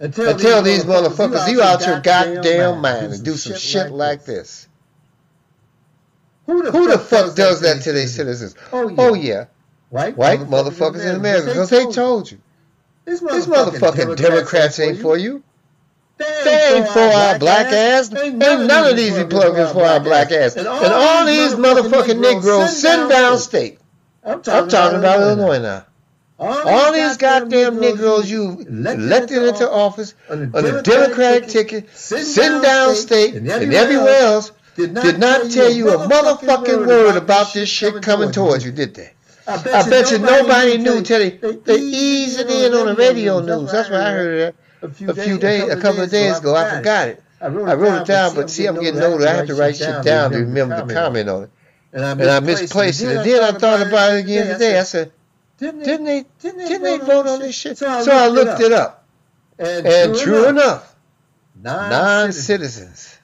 And 0.00 0.12
tell 0.12 0.62
these 0.62 0.84
motherfuckers, 0.84 1.48
you 1.48 1.62
out 1.62 1.86
your 1.86 2.00
goddamn 2.00 2.80
mind 2.80 3.12
and 3.12 3.24
do 3.24 3.36
some 3.36 3.56
shit 3.56 3.92
like 3.92 4.24
this. 4.24 4.66
Who 6.46 6.88
the 6.88 6.98
fuck 6.98 7.34
does 7.34 7.60
that 7.60 7.82
to 7.82 7.92
their 7.92 8.06
citizens? 8.06 8.54
Oh 8.72 9.14
yeah, 9.14 9.46
oh, 9.46 9.50
white 9.90 10.16
motherfuckers 10.16 11.04
in 11.04 11.16
America, 11.16 11.48
because 11.48 11.70
they 11.70 11.86
told 11.86 12.30
you. 12.30 12.38
These 13.04 13.20
motherfucking 13.20 14.16
Democrats 14.16 14.78
ain't 14.80 15.00
for 15.00 15.16
you. 15.16 15.42
They 16.18 16.74
ain't 16.76 16.88
for 16.88 17.00
our 17.00 17.38
black 17.38 17.66
ass. 17.66 18.12
Ain't 18.14 18.36
none 18.36 18.90
of 18.90 18.96
these 18.96 19.16
Republicans 19.16 19.72
for 19.72 19.84
our 19.84 20.00
black 20.00 20.32
ass. 20.32 20.56
And 20.56 20.66
all 20.66 21.26
these 21.26 21.54
motherfucking 21.54 22.20
Negroes 22.20 22.80
sitting 22.80 23.08
down 23.08 23.38
state. 23.38 23.78
I'm 24.24 24.42
talking 24.42 24.98
about 24.98 25.20
Illinois 25.20 25.58
now. 25.58 25.84
All 26.38 26.92
these 26.92 27.16
goddamn 27.16 27.80
Negroes 27.80 28.30
you 28.30 28.60
elected 28.60 29.42
into 29.42 29.70
office 29.70 30.14
on 30.28 30.50
a 30.54 30.82
Democratic 30.82 31.48
ticket, 31.48 31.90
sitting 31.96 32.60
down 32.60 32.94
state 32.94 33.34
and 33.34 33.48
everywhere 33.48 34.20
else, 34.20 34.52
did 34.76 35.18
not 35.18 35.50
tell 35.50 35.70
you 35.72 35.90
a 35.90 36.08
motherfucking 36.08 36.86
word 36.86 37.16
about 37.16 37.52
this 37.52 37.68
shit 37.68 38.02
coming 38.02 38.30
towards 38.30 38.64
you, 38.64 38.72
did 38.72 38.94
they? 38.94 39.12
I 39.48 39.88
bet 39.88 40.10
you 40.10 40.18
nobody 40.18 40.76
knew 40.78 41.02
till 41.02 41.18
they, 41.18 41.30
they 41.30 41.78
eased 41.78 42.40
it 42.40 42.50
in 42.50 42.74
on 42.74 42.86
the 42.86 42.94
radio 42.94 43.40
news. 43.40 43.70
That's 43.70 43.88
why 43.88 43.98
I 43.98 44.10
heard 44.10 44.38
it 44.38 44.56
a 44.82 45.14
few 45.14 45.38
days, 45.38 45.68
a 45.68 45.80
couple 45.80 46.02
of 46.02 46.10
days 46.10 46.38
ago. 46.38 46.54
I 46.54 46.76
forgot 46.76 47.08
it. 47.08 47.22
I 47.40 47.48
wrote 47.48 48.02
it 48.02 48.06
down, 48.06 48.34
but 48.34 48.50
see, 48.50 48.66
I'm 48.66 48.80
getting 48.80 49.02
older. 49.02 49.26
I 49.26 49.34
have 49.34 49.46
to 49.46 49.54
write 49.54 49.76
shit 49.76 50.02
down 50.02 50.32
to 50.32 50.38
remember 50.38 50.84
the 50.84 50.92
comment 50.92 51.28
on 51.28 51.42
it. 51.44 51.50
And 51.92 52.04
I 52.04 52.40
misplaced 52.40 53.02
it. 53.02 53.16
And 53.16 53.24
then 53.24 53.42
I 53.42 53.52
thought 53.56 53.86
about 53.86 54.14
it 54.14 54.24
again 54.24 54.52
today. 54.52 54.78
I 54.78 54.82
said, 54.82 55.12
didn't 55.58 56.04
they, 56.04 56.24
didn't 56.40 56.82
they 56.82 56.98
vote 56.98 57.26
on 57.26 57.38
this 57.38 57.54
shit? 57.54 57.78
So 57.78 57.86
I 57.88 58.26
looked 58.28 58.60
it 58.60 58.72
up. 58.72 59.06
And 59.58 60.16
true 60.16 60.48
enough, 60.48 60.94
non-citizens 61.54 63.15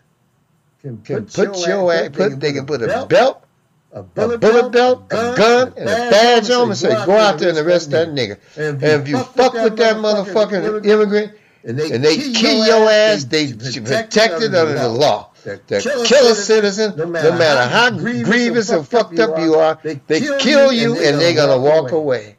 can 0.83 0.99
can 0.99 1.27
put 1.27 1.67
your 1.67 1.93
ass, 1.93 2.09
put 2.13 2.41
they 2.41 2.53
can 2.53 2.67
put 2.67 2.83
a 2.83 2.87
belt, 2.87 3.09
belt, 3.09 3.45
a 3.93 4.01
a 4.01 4.03
bullet 4.03 4.41
bullet 4.41 4.73
belt, 4.73 5.05
a 5.11 5.35
gun, 5.37 5.73
and 5.77 5.89
a 5.89 6.11
badge 6.11 6.51
on 6.51 6.69
and 6.69 6.77
say, 6.77 6.91
go 7.07 7.17
out 7.17 7.39
there 7.39 7.51
and 7.51 7.59
arrest 7.59 7.91
that 7.91 8.09
nigga. 8.09 8.39
And 8.57 8.83
if 8.83 9.09
you 9.09 9.19
fuck 9.19 9.53
with 9.53 9.77
that 9.77 9.97
motherfucking 9.97 10.85
immigrant 10.85 11.35
and 11.65 11.79
and 11.79 12.05
they 12.05 12.17
kill 12.33 12.67
your 12.67 12.91
ass, 12.91 13.25
they 13.25 13.53
protected 13.53 14.55
under 14.55 14.75
the 14.75 14.89
law. 14.89 15.31
They're 15.45 15.59
killer 15.81 16.35
citizen, 16.35 16.97
no 16.97 17.07
matter 17.07 17.69
how 17.69 17.91
grievous 17.91 18.71
and 18.71 18.87
fucked 18.87 19.19
up 19.19 19.39
you 19.39 19.55
are, 19.55 19.79
they 19.83 20.21
kill 20.39 20.73
you 20.73 20.95
and 21.01 21.21
they're 21.21 21.35
gonna 21.35 21.59
walk 21.61 21.93
away. 21.93 22.37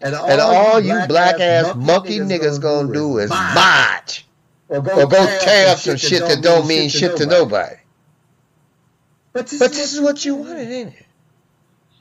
And 0.00 0.14
And 0.14 0.40
all 0.40 0.80
you 0.80 1.00
black 1.08 1.40
ass 1.40 1.74
monkey 1.74 2.18
niggas 2.18 2.60
gonna 2.60 2.92
do 2.92 3.18
is 3.18 3.30
march 3.30 4.26
or 4.72 4.78
or 4.78 5.06
go 5.06 5.38
tear 5.40 5.68
up 5.68 5.78
some 5.78 5.96
shit 5.96 6.20
that 6.26 6.42
don't 6.42 6.66
mean 6.66 6.88
shit 6.88 7.16
to 7.18 7.26
nobody. 7.26 7.76
But 9.32 9.54
But 9.58 9.72
this 9.72 9.94
is 9.94 10.00
what 10.00 10.24
you 10.24 10.36
wanted, 10.36 10.68
ain't 10.70 10.94
it? 10.94 11.06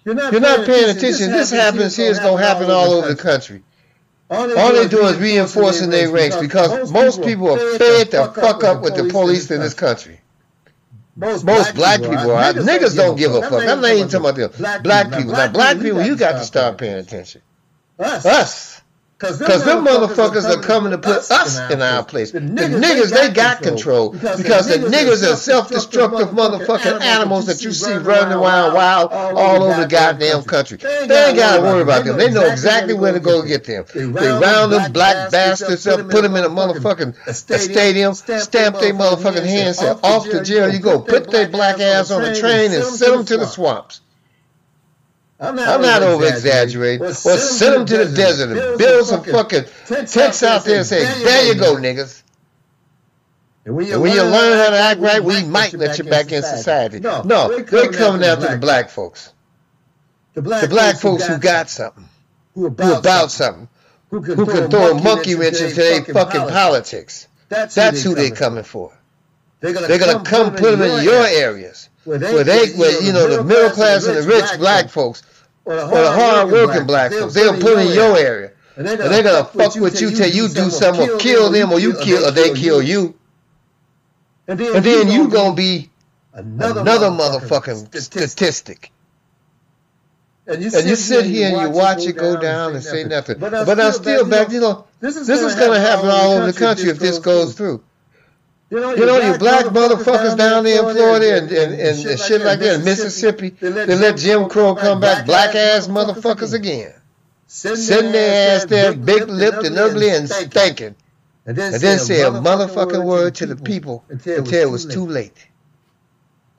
You're 0.05 0.15
not, 0.15 0.31
You're 0.31 0.41
not 0.41 0.65
paying 0.65 0.89
attention. 0.95 1.31
This 1.31 1.51
happens 1.51 1.95
here, 1.95 2.09
it's 2.09 2.19
gonna 2.19 2.41
happen 2.41 2.71
all 2.71 2.93
over 2.93 3.07
the 3.07 3.21
country. 3.21 3.63
All 4.29 4.47
they 4.47 4.87
do 4.87 5.05
is 5.05 5.17
reinforcing 5.17 5.89
their 5.89 6.09
ranks 6.09 6.37
because 6.37 6.91
most 6.91 7.21
people 7.21 7.51
are 7.53 7.77
fed 7.77 8.11
to 8.11 8.31
fuck 8.31 8.63
up 8.63 8.81
with 8.81 8.95
the 8.95 9.09
police 9.09 9.51
in 9.51 9.59
this 9.59 9.73
country. 9.73 10.21
Most 11.17 11.43
black 11.43 11.99
people 11.99 12.31
are. 12.31 12.53
Niggas 12.53 12.95
don't 12.95 13.17
give 13.17 13.35
a 13.35 13.41
fuck. 13.41 13.67
I'm 13.67 13.81
not 13.81 13.91
even 13.91 14.07
talking 14.07 14.29
about 14.29 14.51
them. 14.53 14.81
Black 14.81 15.11
people. 15.11 15.33
Now, 15.33 15.51
black 15.51 15.79
people, 15.79 16.01
you 16.03 16.15
got 16.15 16.33
to 16.33 16.45
start 16.45 16.77
paying 16.77 16.97
attention. 16.97 17.41
Us. 17.99 18.25
Us. 18.25 18.80
Because 19.21 19.37
Because 19.37 19.65
them 19.65 19.85
motherfuckers 19.85 20.45
are 20.45 20.61
coming 20.61 20.91
to 20.91 20.97
put 20.97 21.29
us 21.29 21.59
in 21.69 21.81
our 21.81 22.03
place. 22.03 22.31
The 22.31 22.39
niggas, 22.39 23.11
they 23.11 23.29
got 23.31 23.61
control. 23.61 24.09
Because 24.09 24.67
the 24.67 24.77
niggas 24.89 25.31
are 25.31 25.35
self-destructive 25.35 26.29
motherfucking 26.29 27.01
animals 27.01 27.45
that 27.45 27.63
you 27.63 27.71
see 27.71 27.93
running 27.93 28.33
around 28.33 28.73
wild 28.73 29.11
all 29.11 29.63
over 29.63 29.81
the 29.81 29.87
goddamn 29.87 30.43
country. 30.43 30.77
They 30.77 31.03
ain't 31.03 31.37
got 31.37 31.57
to 31.57 31.61
worry 31.61 31.83
about 31.83 32.05
them. 32.05 32.17
They 32.17 32.31
know 32.31 32.45
exactly 32.47 32.95
where 32.95 33.13
to 33.13 33.19
go 33.19 33.43
get 33.43 33.65
them. 33.65 33.85
They 33.93 34.07
round 34.07 34.71
them 34.73 34.91
black 34.91 35.31
bastards 35.31 35.85
up, 35.85 36.09
put 36.09 36.23
them 36.23 36.35
in 36.35 36.43
a 36.43 36.49
motherfucking 36.49 37.15
stadium, 37.35 38.15
stamp 38.15 38.79
their 38.79 38.93
motherfucking 38.93 39.45
hands, 39.45 39.77
say, 39.77 39.89
off 39.89 40.25
to 40.25 40.43
jail 40.43 40.73
you 40.73 40.79
go. 40.79 40.99
Put 40.99 41.29
their 41.29 41.47
black 41.47 41.79
ass 41.79 42.09
on 42.09 42.23
a 42.23 42.35
train 42.39 42.71
and 42.71 42.83
send 42.83 43.13
them 43.13 43.25
to 43.25 43.37
the 43.37 43.45
swamps. 43.45 44.01
I'm 45.41 45.57
I'm 45.57 45.81
not 45.81 46.03
over 46.03 46.27
exaggerating. 46.27 47.03
Or 47.05 47.13
send 47.13 47.75
them 47.75 47.85
to 47.87 48.05
the 48.05 48.15
desert 48.15 48.55
and 48.55 48.77
build 48.77 49.07
some 49.07 49.23
fucking 49.23 49.63
tents 49.87 50.43
out 50.43 50.63
there 50.65 50.77
and 50.77 50.85
say, 50.85 51.03
there 51.23 51.47
you 51.47 51.59
go, 51.59 51.75
niggas. 51.75 52.21
And 53.65 53.75
when 53.75 53.91
And 53.91 54.01
when 54.01 54.13
you 54.13 54.23
learn 54.23 54.57
how 54.57 54.69
to 54.69 54.77
act 54.77 54.99
right, 55.01 55.23
we 55.23 55.43
might 55.43 55.73
let 55.73 55.97
you 55.97 56.03
back 56.03 56.31
in 56.31 56.43
society. 56.43 56.99
No, 56.99 57.23
no 57.23 57.59
they're 57.59 57.91
coming 57.91 58.23
after 58.23 58.49
the 58.49 58.57
black 58.57 58.89
folks. 58.89 59.33
The 60.33 60.41
The 60.41 60.67
black 60.67 60.99
folks 60.99 61.25
who 61.25 61.37
got 61.39 61.69
something, 61.69 62.07
who 62.53 62.69
who 62.69 62.93
about 62.93 63.31
something, 63.31 63.67
who 64.09 64.21
can 64.21 64.69
throw 64.69 64.91
a 64.91 65.01
monkey 65.01 65.35
wrench 65.35 65.59
into 65.59 65.75
their 65.75 66.03
fucking 66.03 66.47
politics. 66.49 67.27
That's 67.49 68.03
who 68.03 68.13
they're 68.13 68.31
coming 68.31 68.63
for. 68.63 68.95
They're 69.59 69.73
They're 69.73 69.99
gonna 69.99 70.23
come 70.23 70.51
put 70.55 70.77
them 70.77 70.81
in 70.81 71.03
your 71.03 71.25
areas. 71.25 71.89
Where 72.03 72.17
they, 72.17 72.71
where, 72.71 73.03
you 73.03 73.13
know, 73.13 73.27
the 73.27 73.43
middle 73.43 73.69
class 73.69 74.07
and 74.07 74.17
the 74.17 74.23
rich 74.23 74.57
black 74.57 74.89
folks, 74.89 75.21
or 75.65 75.75
the 75.75 75.85
or 75.85 76.01
the 76.01 76.11
hard 76.11 76.51
working 76.51 76.85
black 76.85 77.11
folks, 77.11 77.33
they'll 77.33 77.59
put 77.59 77.79
in 77.79 77.93
your 77.93 78.17
area. 78.17 78.51
And 78.77 78.87
And 78.87 78.99
they're 78.99 79.23
gonna 79.23 79.45
fuck 79.45 79.75
with 79.75 80.01
you 80.01 80.11
till 80.11 80.29
you 80.29 80.47
do 80.47 80.69
something 80.69 81.09
or 81.09 81.17
kill 81.17 81.51
them 81.51 81.71
or 81.71 81.79
you 81.79 81.93
kill 82.01 82.25
or 82.25 82.31
they 82.31 82.53
kill 82.53 82.81
you. 82.81 83.15
And 84.47 84.59
And 84.59 84.83
then 84.83 85.09
you 85.09 85.27
gonna 85.27 85.55
be 85.55 85.89
another, 86.33 86.81
another 86.81 87.09
motherfucking 87.09 87.89
motherfucking 87.89 88.01
statistic. 88.01 88.91
And 90.47 90.63
you 90.63 90.71
And 90.73 90.87
you 90.87 90.95
sit 90.95 91.25
here 91.25 91.49
and 91.49 91.61
you 91.61 91.69
watch 91.69 92.05
it 92.05 92.13
go 92.13 92.39
down 92.39 92.73
and 92.73 92.83
say 92.83 93.03
nothing. 93.03 93.37
But 93.39 93.79
I'm 93.79 93.93
still 93.93 94.27
back, 94.27 94.51
you 94.51 94.61
know, 94.61 94.85
this 94.99 95.15
is, 95.15 95.27
this 95.27 95.41
is 95.41 95.55
gonna 95.55 95.79
happen 95.79 96.09
all 96.09 96.33
over 96.33 96.51
the 96.51 96.57
country 96.57 96.89
if 96.89 96.99
this 96.99 97.19
goes 97.19 97.53
through. 97.53 97.83
You 98.71 98.79
know, 98.79 98.95
You 98.95 99.05
know, 99.05 99.19
you 99.19 99.37
black 99.37 99.65
motherfuckers 99.65 100.37
down 100.37 100.63
there 100.63 100.81
in 100.87 100.95
Florida 100.95 101.37
and, 101.39 101.51
and, 101.51 101.73
and, 101.73 102.05
and 102.07 102.19
shit 102.19 102.41
like 102.41 102.59
that 102.59 102.79
in 102.79 102.85
Mississippi, 102.85 103.49
they 103.49 103.69
let 103.69 104.17
Jim 104.17 104.47
Crow 104.47 104.75
come 104.75 105.01
back, 105.01 105.25
black 105.25 105.55
ass 105.55 105.87
motherfuckers 105.87 106.53
again. 106.53 106.93
Sitting 107.47 108.13
their 108.13 108.55
ass 108.55 108.65
there, 108.65 108.95
big 108.95 109.27
lipped 109.27 109.65
and 109.65 109.77
ugly 109.77 110.09
and 110.09 110.29
stinking. 110.29 110.95
and 111.45 111.59
And 111.59 111.81
then 111.81 111.99
say 111.99 112.21
a 112.21 112.31
motherfucking 112.31 113.03
word 113.03 113.35
to 113.35 113.45
the 113.45 113.57
people 113.57 114.05
until 114.07 114.45
it 114.45 114.71
was 114.71 114.85
too 114.85 115.05
late. 115.05 115.47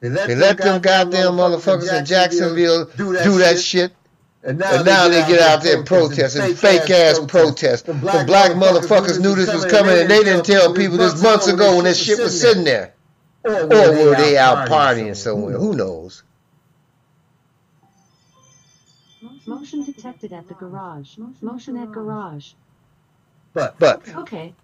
They 0.00 0.10
They 0.10 0.34
let 0.34 0.58
them 0.58 0.82
goddamn 0.82 1.32
motherfuckers 1.32 1.98
in 1.98 2.04
Jacksonville 2.04 2.90
do 2.96 3.38
that 3.38 3.58
shit. 3.58 3.92
And 4.44 4.58
now 4.58 5.08
they 5.08 5.24
get 5.28 5.40
out 5.40 5.62
there 5.62 5.76
and 5.78 5.86
protest 5.86 6.36
and 6.36 6.58
fake 6.58 6.90
ass 6.90 7.20
protest. 7.26 7.86
The 7.86 7.94
black 7.94 8.52
motherfuckers 8.52 9.20
knew 9.20 9.34
this 9.34 9.52
was 9.52 9.64
coming 9.66 9.96
and 9.96 10.10
they 10.10 10.24
didn't 10.24 10.44
tell 10.44 10.74
people 10.74 10.98
this 10.98 11.22
months 11.22 11.46
ago 11.48 11.76
when 11.76 11.84
this 11.84 12.02
shit 12.02 12.18
was 12.18 12.40
sitting 12.40 12.64
there. 12.64 12.92
Or 13.44 13.52
Or 13.52 13.92
were 13.92 14.14
they 14.16 14.36
out 14.36 14.68
partying 14.68 15.16
somewhere? 15.16 15.58
Who 15.58 15.74
knows? 15.74 16.22
Motion 19.46 19.84
detected 19.84 20.32
at 20.32 20.48
the 20.48 20.54
garage. 20.54 21.18
Motion 21.40 21.76
at 21.76 21.90
garage. 21.90 22.52
But 23.52 23.78
But 23.78 24.08
Okay. 24.08 24.54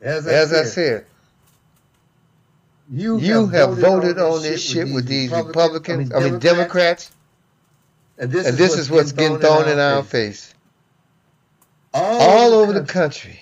as 0.00 0.26
as 0.26 0.52
I 0.52 0.64
said, 0.64 1.06
you 2.90 3.46
have 3.48 3.76
voted 3.76 4.18
on 4.18 4.42
this 4.42 4.62
shit 4.62 4.92
with 4.92 5.06
these 5.06 5.30
Republicans, 5.30 6.12
I 6.12 6.20
mean 6.20 6.38
Democrats, 6.38 7.10
and 8.20 8.34
and 8.34 8.56
this 8.56 8.76
is 8.76 8.90
what's 8.90 9.12
getting 9.12 9.38
thrown 9.38 9.68
in 9.68 9.78
our 9.78 10.02
face. 10.02 10.54
All 11.92 12.52
over 12.54 12.72
the 12.72 12.84
country. 12.84 13.40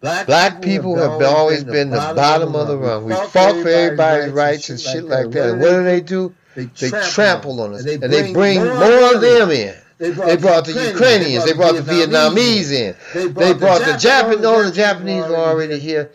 Black 0.00 0.62
people 0.62 0.96
have 0.96 1.20
always 1.22 1.64
been 1.64 1.90
the 1.90 2.12
bottom 2.14 2.54
of 2.54 2.68
the 2.68 2.76
rung. 2.76 3.04
We 3.04 3.14
fought 3.14 3.60
for 3.60 3.68
everybody's 3.68 4.32
rights 4.32 4.70
and 4.70 4.80
shit 4.80 5.04
like 5.04 5.30
that. 5.32 5.50
And 5.50 5.60
what 5.60 5.70
do 5.70 5.82
they 5.82 6.00
do? 6.00 6.34
They 6.54 6.66
trample 7.10 7.60
on 7.60 7.74
us. 7.74 7.84
And 7.84 8.12
they 8.12 8.32
bring 8.32 8.64
more 8.64 9.14
of 9.14 9.20
them 9.20 9.50
in. 9.50 9.74
They 9.98 10.36
brought 10.36 10.66
the 10.66 10.90
Ukrainians. 10.92 11.44
They 11.44 11.54
brought 11.54 11.74
the 11.74 11.82
Vietnamese 11.82 12.70
in. 12.70 12.94
They 13.14 13.52
brought 13.52 13.80
the 13.80 13.96
Japanese. 13.98 14.40
No, 14.40 14.62
the 14.62 14.72
Japanese 14.72 15.26
were 15.26 15.36
already 15.36 15.78
here. 15.78 16.12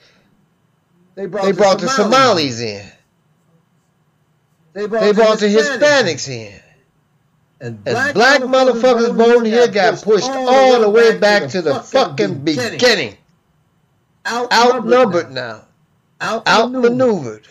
They 1.15 1.25
brought 1.25 1.79
the 1.79 1.89
Somalis 1.89 2.61
in. 2.61 2.85
They 4.73 4.87
brought 4.87 5.39
the 5.39 5.47
Hispanics 5.47 6.29
in. 6.29 6.61
And 7.61 7.79
And 7.85 8.13
black 8.15 8.41
motherfuckers 8.41 9.15
born 9.15 9.45
here 9.45 9.67
got 9.67 10.01
pushed 10.01 10.29
all 10.29 10.81
the 10.81 10.89
way 10.89 11.17
back 11.17 11.49
to 11.49 11.61
the 11.61 11.75
fucking 11.75 12.43
beginning. 12.43 13.17
Outnumbered 14.25 15.31
now. 15.31 15.65
Outmaneuvered. 16.21 17.47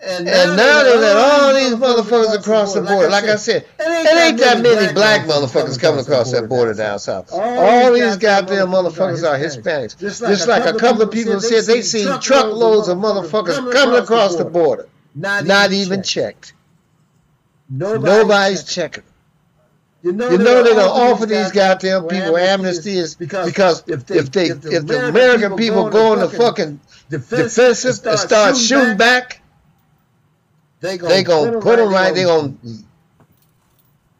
And 0.00 0.28
And 0.28 0.56
now 0.56 0.84
they 0.84 0.96
let 0.96 1.16
all 1.16 1.54
these 1.54 1.74
motherfuckers 1.74 2.38
across 2.38 2.72
the 2.72 2.82
border. 2.82 3.10
Like 3.10 3.24
I 3.24 3.36
said, 3.36 3.66
it 3.78 4.16
ain't 4.16 4.38
that 4.38 4.62
many 4.62 4.92
black 4.94 5.26
motherfuckers 5.26 5.78
coming 5.78 6.00
across 6.00 6.30
that 6.32 6.48
border 6.48 6.72
down 6.72 6.98
south. 6.98 7.30
All 7.32 7.92
these 7.92 8.16
goddamn 8.16 8.68
motherfuckers 8.68 9.28
are 9.28 9.36
Hispanics. 9.36 9.98
Just 9.98 10.48
like 10.48 10.64
a 10.64 10.78
couple 10.78 11.02
of 11.02 11.10
people 11.10 11.40
said 11.40 11.64
they 11.64 11.82
seen 11.82 12.06
truckloads 12.20 12.88
of 12.88 12.96
motherfuckers 12.98 13.70
coming 13.72 14.00
across 14.00 14.36
the 14.36 14.46
border. 14.46 14.88
Not 15.14 15.72
even 15.72 16.02
checked. 16.02 16.54
Nobody's 17.68 18.64
checking. 18.64 19.04
You 20.02 20.12
know, 20.12 20.30
You 20.30 20.38
know 20.38 20.62
they're 20.62 20.74
gonna 20.74 20.86
offer 20.88 21.26
these 21.26 21.50
goddamn 21.50 22.06
people 22.06 22.34
amnesties 22.34 23.18
because 23.18 23.82
if 23.88 24.06
they 24.06 24.18
if 24.46 24.86
the 24.86 25.08
American 25.08 25.56
people 25.56 25.90
go 25.90 26.12
on 26.12 26.20
the 26.20 26.28
fucking 26.28 26.80
defensive 27.10 28.06
and 28.06 28.18
start 28.18 28.56
shooting 28.56 28.96
back, 28.96 29.42
they 30.80 30.96
they 30.98 31.24
gonna 31.24 31.60
put 31.60 31.76
them 31.76 31.92
right. 31.92 32.14
They 32.14 32.22
gonna 32.24 32.54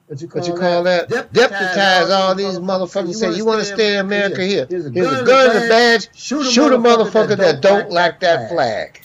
what 0.08 0.20
you 0.22 0.28
what 0.28 0.46
you 0.48 0.54
call 0.54 0.82
that? 0.84 1.08
Dep- 1.08 1.32
Deputize 1.32 2.10
all 2.10 2.34
these 2.34 2.58
motherfuckers. 2.58 3.14
Say 3.14 3.34
you 3.34 3.44
want 3.44 3.60
to 3.60 3.66
stay 3.66 3.94
in 3.94 4.00
America? 4.06 4.44
Here, 4.44 4.66
here's 4.68 4.86
a 4.86 4.90
gun 4.90 5.50
and 5.50 5.64
a 5.64 5.68
badge. 5.68 6.08
Shoot 6.16 6.72
a 6.72 6.78
motherfucker 6.78 7.36
that 7.36 7.60
don't 7.60 7.90
like 7.90 8.18
that 8.20 8.50
flag. 8.50 9.02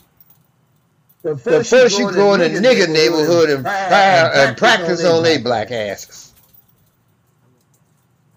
But 1.24 1.42
But 1.44 1.66
first 1.66 1.98
you 1.98 2.12
go 2.12 2.34
in 2.34 2.42
a 2.42 2.50
nigger 2.50 2.90
neighborhood 2.90 3.50
and, 3.50 3.66
and 3.66 4.58
practice 4.58 5.06
on 5.06 5.24
they 5.24 5.38
black 5.38 5.72
asses. 5.72 6.34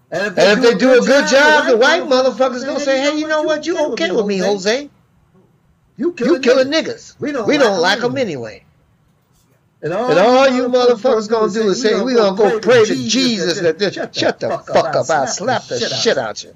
And 0.09 0.37
And 0.37 0.37
if 0.37 0.61
they 0.61 0.77
do 0.77 0.93
a 0.93 1.05
good 1.05 1.27
job, 1.27 1.67
the 1.67 1.77
white 1.77 2.03
motherfuckers 2.03 2.65
gonna 2.65 2.79
say, 2.79 3.01
hey, 3.01 3.19
you 3.19 3.27
know 3.27 3.43
what? 3.43 3.65
You 3.65 3.77
okay 3.93 4.11
with 4.11 4.25
me, 4.25 4.37
Jose? 4.37 4.89
You 5.97 6.15
You 6.17 6.39
killing 6.39 6.69
niggas. 6.71 7.19
We 7.19 7.33
don't, 7.33 7.47
We 7.47 7.57
don't 7.57 7.81
like 7.81 7.99
them 7.99 8.17
anyway. 8.17 8.63
And 9.81 9.93
And 9.93 10.17
all 10.19 10.47
you 10.47 10.69
motherfuckers 10.69 11.29
gonna 11.29 11.51
do 11.51 11.69
is 11.69 11.81
say, 11.81 12.01
we 12.01 12.13
gonna 12.13 12.37
go 12.37 12.59
pray 12.59 12.85
to 12.85 12.95
Jesus 12.95 13.59
that 13.59 13.77
this. 13.77 13.95
Shut 13.95 14.39
the 14.39 14.49
fuck 14.49 14.69
up. 14.69 15.09
I'll 15.09 15.27
slap 15.27 15.63
the 15.67 15.79
shit 15.79 16.17
out 16.17 16.43
you. 16.43 16.55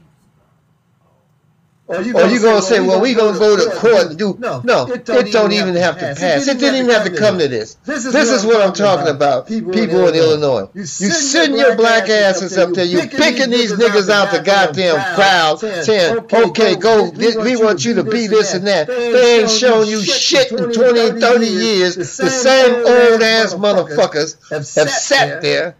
Or 1.91 2.01
you 2.01 2.39
gonna 2.41 2.61
say, 2.61 2.79
well, 2.79 3.01
we 3.01 3.13
gonna 3.13 3.37
go 3.37 3.57
to 3.57 3.75
court 3.77 4.07
and 4.07 4.17
do 4.17 4.35
no? 4.39 4.61
no 4.63 4.87
It 4.87 5.05
don't 5.05 5.51
even 5.51 5.75
have 5.75 5.99
to 5.99 6.15
pass. 6.15 6.47
It 6.47 6.59
didn't 6.59 6.75
even 6.75 6.91
have 6.91 7.03
to 7.05 7.17
come 7.17 7.37
to 7.39 7.47
this. 7.47 7.75
This 7.85 8.05
is 8.05 8.45
what 8.45 8.61
I'm 8.61 8.73
talking 8.73 9.13
about. 9.13 9.47
People 9.47 10.07
in 10.07 10.15
Illinois, 10.15 10.69
you 10.73 10.85
sitting 10.85 11.57
your 11.57 11.75
black 11.75 12.09
asses 12.09 12.57
up 12.57 12.73
there, 12.73 12.85
you 12.85 13.01
picking 13.07 13.49
these 13.49 13.73
niggas 13.73 14.09
out 14.09 14.31
the 14.31 14.39
goddamn 14.41 15.15
crowd, 15.15 15.59
saying, 15.59 16.19
okay, 16.31 16.75
go, 16.75 17.09
we 17.09 17.55
want 17.57 17.83
you 17.85 17.95
to 17.95 18.03
be 18.03 18.27
this 18.27 18.53
and 18.53 18.67
that. 18.67 18.87
They 18.87 19.39
ain't 19.41 19.49
shown 19.49 19.87
you 19.87 20.01
shit 20.01 20.51
in 20.51 20.71
20, 20.71 21.19
30 21.19 21.45
years. 21.45 21.95
The 21.95 22.05
same 22.05 22.75
old 22.75 23.21
ass 23.21 23.53
motherfuckers 23.55 24.37
have 24.49 24.65
sat 24.65 25.41
there, 25.41 25.75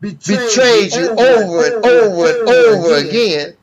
betrayed 0.00 0.92
you 0.94 1.08
over 1.10 1.64
and 1.64 1.84
over 1.86 2.26
and 2.30 2.48
over 2.48 2.94
again. 2.96 3.54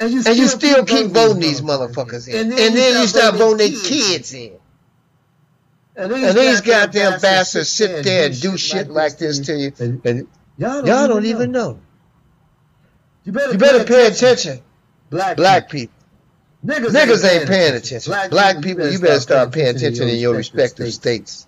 And 0.00 0.10
you, 0.10 0.22
and 0.26 0.36
you 0.36 0.48
still 0.48 0.84
keep 0.86 1.08
voting 1.08 1.40
these 1.40 1.60
motherfuckers 1.60 2.26
in. 2.26 2.34
And 2.34 2.52
then, 2.52 2.68
and 2.68 2.76
then 2.76 3.02
you 3.02 3.06
start 3.06 3.34
voting 3.34 3.58
their 3.58 3.80
kids 3.80 4.32
in. 4.32 4.52
And 5.94 6.10
these, 6.10 6.24
and 6.24 6.38
these 6.38 6.60
goddamn, 6.62 7.10
goddamn 7.10 7.20
bastards 7.20 7.68
sit 7.68 8.04
there 8.04 8.26
and 8.26 8.40
do 8.40 8.56
shit 8.56 8.88
like 8.88 9.18
this 9.18 9.40
to 9.40 9.54
you. 9.54 9.72
And, 9.78 10.04
and 10.06 10.28
y'all, 10.56 10.78
don't, 10.78 10.86
y'all 10.86 11.06
don't 11.06 11.26
even 11.26 11.52
know. 11.52 11.72
know. 11.72 11.80
You 13.24 13.32
better, 13.32 13.52
you 13.52 13.58
better 13.58 13.84
pay 13.84 14.06
attention. 14.06 14.62
Black, 15.10 15.36
black 15.36 15.68
people. 15.68 15.94
Niggas, 16.64 16.88
Niggas 16.88 17.30
ain't 17.30 17.48
paying 17.48 17.74
attention. 17.74 18.10
Black, 18.10 18.30
black 18.30 18.62
people, 18.62 18.90
you 18.90 18.98
better 18.98 19.20
start 19.20 19.52
paying 19.52 19.76
attention 19.76 20.08
in 20.08 20.18
your 20.18 20.34
respective 20.34 20.92
states. 20.92 21.46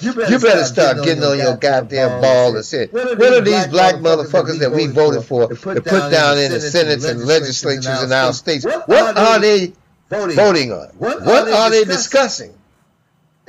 You 0.00 0.12
better, 0.12 0.30
you 0.32 0.38
better 0.38 0.64
start 0.64 1.02
getting 1.02 1.24
on 1.24 1.38
your 1.38 1.56
goddamn 1.56 2.20
ball 2.20 2.54
and 2.54 2.64
say, 2.64 2.86
what 2.86 3.20
are 3.20 3.40
these 3.40 3.66
black 3.66 3.96
motherfuckers 3.96 4.60
that 4.60 4.70
we 4.70 4.86
voted 4.86 5.24
for 5.24 5.48
to 5.48 5.56
put 5.56 5.84
down 5.84 6.38
in 6.38 6.52
the 6.52 6.60
Senates 6.60 7.08
and 7.08 7.24
legislatures 7.24 8.02
in 8.02 8.12
our 8.12 8.32
states? 8.32 8.64
What 8.64 9.16
are 9.16 9.40
they 9.40 9.72
voting 10.08 10.72
on? 10.72 10.88
What 10.98 11.48
are 11.52 11.70
they 11.70 11.84
discussing? 11.84 12.54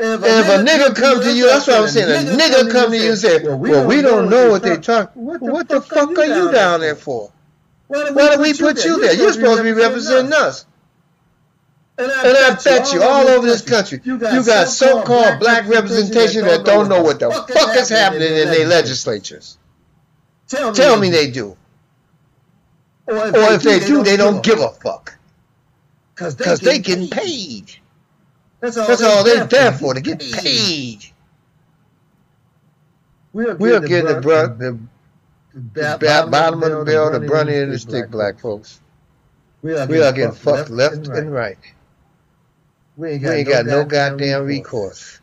If 0.01 0.23
a, 0.23 0.25
if 0.25 0.47
a 0.47 0.63
nigga 0.63 0.95
come 0.95 1.21
to 1.21 1.35
you, 1.35 1.47
that's 1.47 1.67
what 1.67 1.81
I'm 1.81 1.87
saying. 1.89 2.27
A 2.29 2.31
nigga 2.31 2.71
come 2.71 2.91
to 2.91 2.97
you 2.97 3.09
and 3.09 3.17
say, 3.19 3.43
well, 3.43 3.85
we 3.85 4.01
don't 4.01 4.29
know 4.29 4.49
what 4.49 4.63
they 4.63 4.77
talk. 4.77 5.11
What 5.13 5.67
the 5.67 5.81
fuck 5.81 6.17
are 6.17 6.25
you 6.25 6.51
down 6.51 6.79
there 6.79 6.95
for? 6.95 7.31
Why 7.87 8.29
did 8.29 8.39
we 8.39 8.53
put 8.53 8.83
you 8.85 9.01
there? 9.01 9.13
You're 9.13 9.33
supposed 9.33 9.57
to 9.57 9.63
be 9.63 9.73
representing 9.73 10.33
us. 10.33 10.65
And 11.99 12.09
I, 12.09 12.27
and 12.29 12.37
I 12.37 12.55
bet 12.63 12.93
you 12.93 13.03
all 13.03 13.27
over 13.27 13.45
this 13.45 13.61
country, 13.61 13.99
you 14.05 14.17
got, 14.17 14.33
you 14.33 14.45
got 14.45 14.69
so-called 14.69 15.37
black 15.41 15.67
representation 15.67 16.45
that 16.45 16.63
don't 16.63 16.87
know 16.87 17.03
what 17.03 17.19
the 17.19 17.29
fuck 17.29 17.75
is 17.75 17.89
happening 17.89 18.29
in 18.37 18.47
their 18.47 18.65
legislatures. 18.67 19.57
Tell 20.47 20.71
me, 20.71 20.75
Tell 20.77 20.97
me 20.97 21.09
they 21.09 21.29
do. 21.29 21.57
Or 23.05 23.27
if, 23.27 23.33
or 23.33 23.53
if 23.53 23.63
they, 23.63 23.79
they, 23.79 23.85
do, 23.85 24.01
they 24.01 24.15
don't 24.15 24.41
give 24.41 24.59
a 24.59 24.69
fuck. 24.69 25.17
Because 26.15 26.37
they, 26.37 26.55
they 26.55 26.79
getting 26.79 27.09
paid. 27.09 27.75
That's 28.61 28.77
all, 28.77 28.87
That's 28.87 29.03
all 29.03 29.25
they're 29.25 29.45
there 29.45 29.73
for, 29.73 29.93
to 29.93 29.99
get 29.99 30.19
paid. 30.19 31.03
We'll 33.33 33.81
get 33.81 34.05
the, 34.05 34.21
the, 34.21 34.79
the, 35.53 35.97
the 35.97 36.27
bottom 36.31 36.63
of 36.63 36.71
the 36.71 36.85
bell, 36.85 37.11
the 37.11 37.19
brunt 37.19 37.49
end 37.49 37.63
of 37.63 37.69
the 37.71 37.79
stick, 37.79 38.09
black 38.09 38.39
folks. 38.39 38.79
We 39.61 39.73
are 39.73 39.85
getting 39.85 40.31
fucked 40.31 40.69
left 40.69 41.09
and 41.09 41.33
right. 41.33 41.57
We 42.99 43.11
ain't 43.11 43.23
got, 43.23 43.29
we 43.29 43.35
ain't 43.37 43.47
no, 43.47 43.53
got 43.53 43.65
no 43.65 43.85
goddamn 43.85 44.43
recourse. 44.43 45.21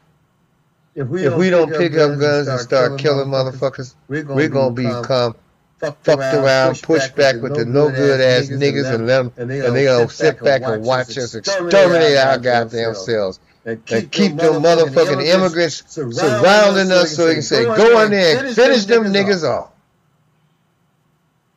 If 0.95 1.09
we, 1.09 1.27
if 1.27 1.31
don't, 1.33 1.39
we 1.39 1.51
don't 1.51 1.71
pick 1.71 1.93
up 1.93 2.19
guns 2.19 2.49
and 2.49 2.59
start 2.59 2.99
killing 2.99 3.29
motherfuckers, 3.29 3.95
we're 4.09 4.23
gonna, 4.23 4.35
we're 4.35 4.49
gonna 4.49 4.75
become 4.75 5.35
fucked 5.79 6.07
around, 6.09 6.81
pushed 6.81 7.15
back 7.15 7.37
with 7.43 7.55
the 7.55 7.67
no 7.67 7.91
good 7.91 8.19
ass 8.19 8.49
niggas 8.49 8.95
and 8.95 9.07
them, 9.07 9.31
and 9.37 9.51
they 9.51 9.85
gonna 9.85 10.09
sit 10.09 10.43
back 10.43 10.63
and 10.65 10.87
watch 10.87 11.19
us 11.19 11.35
exterminate 11.35 12.17
our 12.17 12.39
goddamn 12.39 12.95
selves. 12.95 13.41
And 13.67 13.85
keep 13.85 14.37
them 14.37 14.63
motherfucking 14.63 15.27
immigrants 15.27 15.83
surrounding 15.87 16.91
us 16.91 17.15
so 17.15 17.27
they 17.27 17.35
can 17.35 17.43
say, 17.43 17.65
go 17.65 18.01
in 18.05 18.11
there 18.11 18.47
and 18.47 18.57
finish 18.57 18.87
them 18.87 19.05
niggas 19.05 19.45
off. 19.45 19.71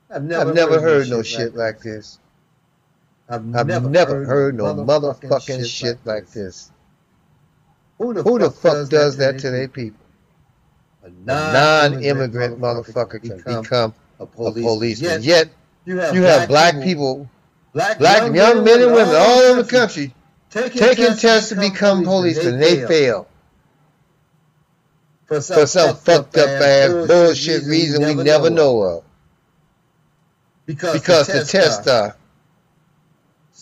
I've 0.09 0.23
never 0.23 0.81
heard 0.81 1.07
no 1.09 1.23
shit 1.23 1.55
like 1.55 1.79
this. 1.79 2.19
I've, 3.29 3.55
I've 3.55 3.67
never, 3.67 3.89
never, 3.89 4.25
heard, 4.25 4.55
no 4.55 4.73
motherfucking, 4.73 5.29
motherfucking 5.29 5.69
shit, 5.69 5.97
like, 6.03 6.23
like 6.23 6.31
this. 6.31 6.71
Who 7.99 8.13
the, 8.13 8.23
Who 8.23 8.39
the 8.39 8.49
fuck, 8.49 8.73
fuck 8.73 8.89
does 8.89 9.17
that 9.17 9.39
to 9.39 9.51
their 9.51 9.67
people? 9.67 9.99
A 11.03 11.09
non-immigrant 11.09 12.59
motherfucker 12.59 13.21
can 13.21 13.37
become, 13.37 13.61
become 13.61 13.93
a, 14.19 14.25
police. 14.25 14.65
a 14.65 14.67
policeman. 14.67 15.11
Yet, 15.11 15.23
Yet, 15.23 15.49
you 15.85 15.97
have, 15.97 16.15
you 16.15 16.23
have 16.23 16.47
black, 16.47 16.73
black 16.73 16.83
people, 16.83 17.29
black, 17.73 17.99
black 17.99 18.21
young, 18.23 18.35
young 18.35 18.63
men 18.63 18.81
and 18.81 18.93
women 18.93 19.15
all 19.15 19.39
over 19.39 19.63
the 19.63 19.69
country 19.69 20.13
taking, 20.49 20.79
taking 20.79 21.05
tests, 21.05 21.21
tests 21.21 21.49
to 21.49 21.55
become 21.55 22.03
policemen, 22.03 22.55
and 22.55 22.63
they 22.63 22.85
fail. 22.87 23.27
For 25.27 25.41
some, 25.41 25.59
for 25.59 25.67
some 25.67 25.95
fucked 25.95 26.37
up 26.37 26.49
ass 26.49 27.07
bullshit 27.07 27.63
reason 27.65 28.03
we 28.03 28.23
never 28.23 28.49
know 28.49 28.81
of. 28.81 29.03
Because, 30.65 30.99
because 30.99 31.27
the 31.27 31.43
tests 31.43 31.87
are 31.87 32.15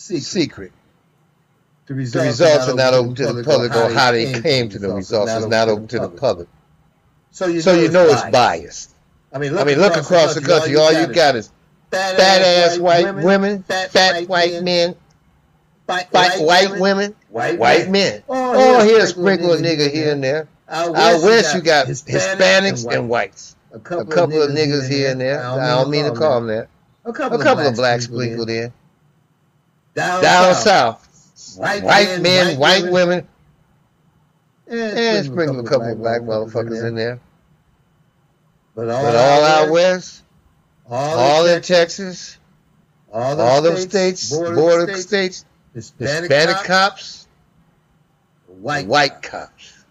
secret. 0.08 0.24
secret. 0.24 0.72
The 1.86 1.94
results, 1.94 2.38
the 2.38 2.44
results 2.44 2.68
are 2.68 2.74
not 2.74 2.92
open 2.92 3.14
to 3.14 3.32
the 3.32 3.44
public, 3.44 3.74
or 3.74 3.90
how 3.90 4.12
they 4.12 4.40
came 4.40 4.68
to 4.68 4.78
the 4.78 4.92
results 4.92 5.32
is 5.32 5.46
not 5.46 5.68
open 5.68 5.88
to 5.88 5.98
the 6.00 6.08
public. 6.10 6.48
So 7.30 7.46
you 7.46 7.62
know, 7.62 7.72
you 7.72 7.88
know 7.88 8.06
it's 8.08 8.28
biased. 8.30 8.94
I 9.32 9.38
mean, 9.38 9.52
look, 9.52 9.62
I 9.62 9.64
mean, 9.64 9.78
look 9.78 9.96
across, 9.96 10.34
the 10.34 10.40
country. 10.40 10.76
All 10.76 10.92
you 10.92 11.06
got 11.06 11.36
is 11.36 11.50
fat 11.90 12.18
ass 12.18 12.78
white 12.78 13.14
women, 13.14 13.62
fat 13.62 14.28
white 14.28 14.62
men, 14.62 14.96
white 15.86 16.40
white 16.40 16.78
women, 16.78 17.14
white 17.30 17.88
men. 17.88 18.22
Oh, 18.28 18.84
here's 18.84 19.10
sprinkle 19.10 19.52
a 19.52 19.58
nigga 19.58 19.90
here 19.90 20.12
and 20.12 20.22
there. 20.22 20.48
Out 20.68 20.92
west, 21.22 21.54
you 21.54 21.62
got 21.62 21.86
Hispanics 21.86 22.86
and 22.92 23.08
whites. 23.08 23.56
A 23.72 23.78
couple 23.78 24.42
of 24.42 24.50
niggas 24.50 24.88
here 24.90 25.10
and 25.10 25.20
there. 25.20 25.42
I 25.42 25.68
don't 25.68 25.90
mean 25.90 26.04
to 26.04 26.12
call 26.12 26.40
them 26.40 26.48
that. 26.48 26.68
A 27.04 27.12
couple 27.12 27.66
of 27.66 27.76
blacks 27.76 28.04
sprinkled 28.04 28.50
in. 28.50 28.72
Down, 29.98 30.22
down 30.22 30.54
south. 30.54 31.02
south. 31.34 31.58
White, 31.58 31.82
white 31.82 32.20
men, 32.20 32.22
men, 32.22 32.58
white, 32.58 32.88
women. 32.92 33.26
And, 34.68 34.78
and 34.78 35.26
sprinkle 35.26 35.58
a 35.58 35.64
couple 35.64 35.90
of 35.90 35.98
black 35.98 36.20
motherfuckers 36.20 36.86
in 36.86 36.94
there. 36.94 37.18
But 38.76 38.90
all, 38.90 39.02
but 39.02 39.16
all 39.16 39.42
out 39.42 39.70
west, 39.70 40.22
all, 40.88 41.18
all 41.18 41.46
in 41.46 41.62
Texas, 41.62 42.38
all 43.12 43.34
them, 43.34 43.44
all 43.44 43.76
states, 43.76 44.22
states, 44.22 44.30
border, 44.30 44.54
border 44.54 44.86
states, 44.94 45.38
states, 45.38 45.44
Hispanic, 45.74 46.30
Hispanic 46.30 46.56
cops, 46.58 46.66
cops, 46.66 47.28
white, 48.46 48.86
white 48.86 49.20
cops. 49.20 49.84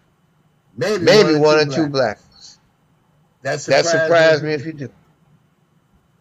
Maybe, 0.74 1.04
Maybe 1.04 1.34
one, 1.34 1.58
or 1.58 1.64
two, 1.66 1.88
black. 1.88 2.18
blacks. 2.18 2.58
That 3.42 3.60
surprised, 3.60 3.86
that 3.88 3.90
surprised 3.90 4.42
me 4.42 4.52
if 4.54 4.64
you 4.64 4.72
do. 4.72 4.90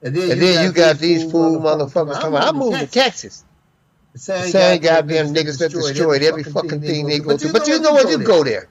And 0.02 0.13
then, 0.13 0.32
and 0.32 0.41
you, 0.41 0.47
then 0.47 0.56
got 0.56 0.63
you 0.65 0.71
got 0.73 1.00
these 1.00 1.32
fool 1.32 1.62
motherfuckers 1.62 2.15
talking 2.15 2.30
about, 2.30 2.43
I'm 2.43 2.58
moving 2.58 2.80
to 2.80 2.88
Texas. 2.88 3.45
Same, 4.18 4.52
same 4.52 4.82
goddamn 4.82 5.34
niggas 5.34 5.60
that 5.60 5.72
destroyed 5.72 6.22
every 6.24 6.44
fucking 6.44 6.82
thing 6.82 7.08
they 7.08 7.20
go 7.20 7.38
to. 7.38 7.54
But 7.54 7.68
you 7.68 7.80
know 7.80 7.94
what? 7.94 8.10
You 8.10 8.20
go 8.20 8.44
there. 8.44 8.68